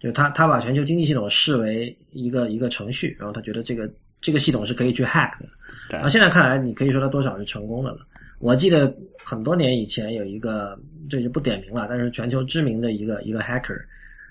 [0.00, 3.90] 就他他把全球经济系统视为一个一个程序，然后他觉得这个
[4.22, 5.46] 这个系统是可以去 hack 的。
[5.90, 7.98] 对然后现在看来，你可以说他多少是成功的了。
[8.38, 8.90] 我记得
[9.22, 10.80] 很多年以前有一个，
[11.10, 13.78] 这就不点名了，但是全球知名的一个一个 hacker，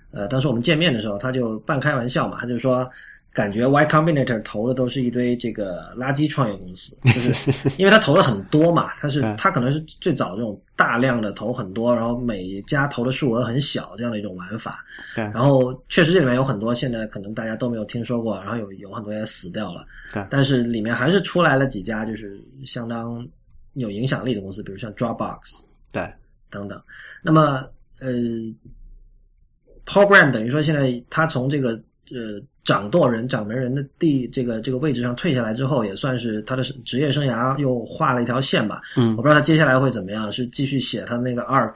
[0.09, 2.89] 呃，当时我们见面的时候，他就半开玩笑嘛，他就说。
[3.35, 14.85] 感觉 Y Combinator 投的都是一堆这个垃圾创业公司， 就是因为他投了很多嘛， 他是他可能是最早这种大量的投很多，然后每家投的数额很小这样的一种玩法。
[15.17, 19.85] 对，然后确实这里面有很多现在可能大家都没有听说过，然后有有很多也死掉了。
[20.13, 23.27] 对，但是里面还是出来了几家就是相当
[23.73, 26.09] 有影响力的公司，比如像 Dropbox，对，
[26.49, 26.81] 等等。
[27.21, 27.67] 那么
[27.99, 28.13] 呃
[29.85, 31.77] ，Program 等于说现在他从这个
[32.11, 32.41] 呃。
[32.65, 38.81] 掌舵人、掌门人的地这个这个位置上退下来之后，也算是他的职业生涯又画了一条线吧。
[38.97, 41.75] 嗯，我不知道他接下来会怎么样，是继续写他那个 Arc，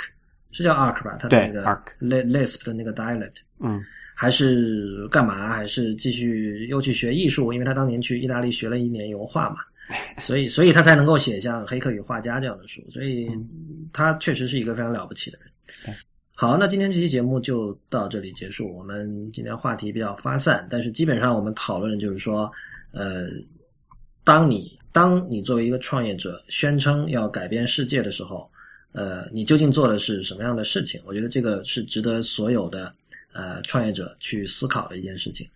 [0.50, 1.16] 是叫 Arc 吧？
[1.20, 1.64] 他的那个
[2.02, 3.36] Lisp 的那个 Dialect。
[3.60, 3.80] 嗯，
[4.16, 5.54] 还是干嘛？
[5.54, 7.54] 还是继续又去学艺术？
[7.54, 9.58] 因为他当年去意大利学了一年油画嘛，
[10.24, 12.82] 所以所以他才能够写像《黑客与画家》这样的书。
[12.90, 13.30] 所以
[13.94, 15.38] 他确实是一个非常了不起的
[15.86, 15.96] 人。
[16.42, 18.74] 好，那今天这期节目就到这里结束。
[18.78, 22.50] 我们今天话题比较发散，但是基本上我们讨论的就是说，
[22.94, 23.28] 呃，
[24.24, 28.50] 当你当你作为一个创业者宣称要改变世界的时候，
[28.94, 31.02] 呃，你究竟做的是什么样的事情？
[31.04, 32.96] 我觉得这个是值得所有的。
[33.32, 35.48] 呃，创业者去思考的一件事情。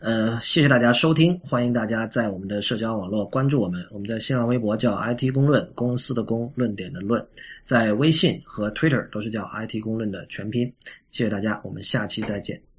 [0.00, 3.86] 呃，谢谢大家收听，欢迎大家在我们的社交网络关注我们。
[3.90, 7.24] 我们在新浪微博叫 IT 公论，公司的公，论点的论，
[7.62, 10.72] 在微信和 Twitter 都是叫 IT 公论的全拼。
[11.10, 12.71] 谢谢大家，我们下期再见。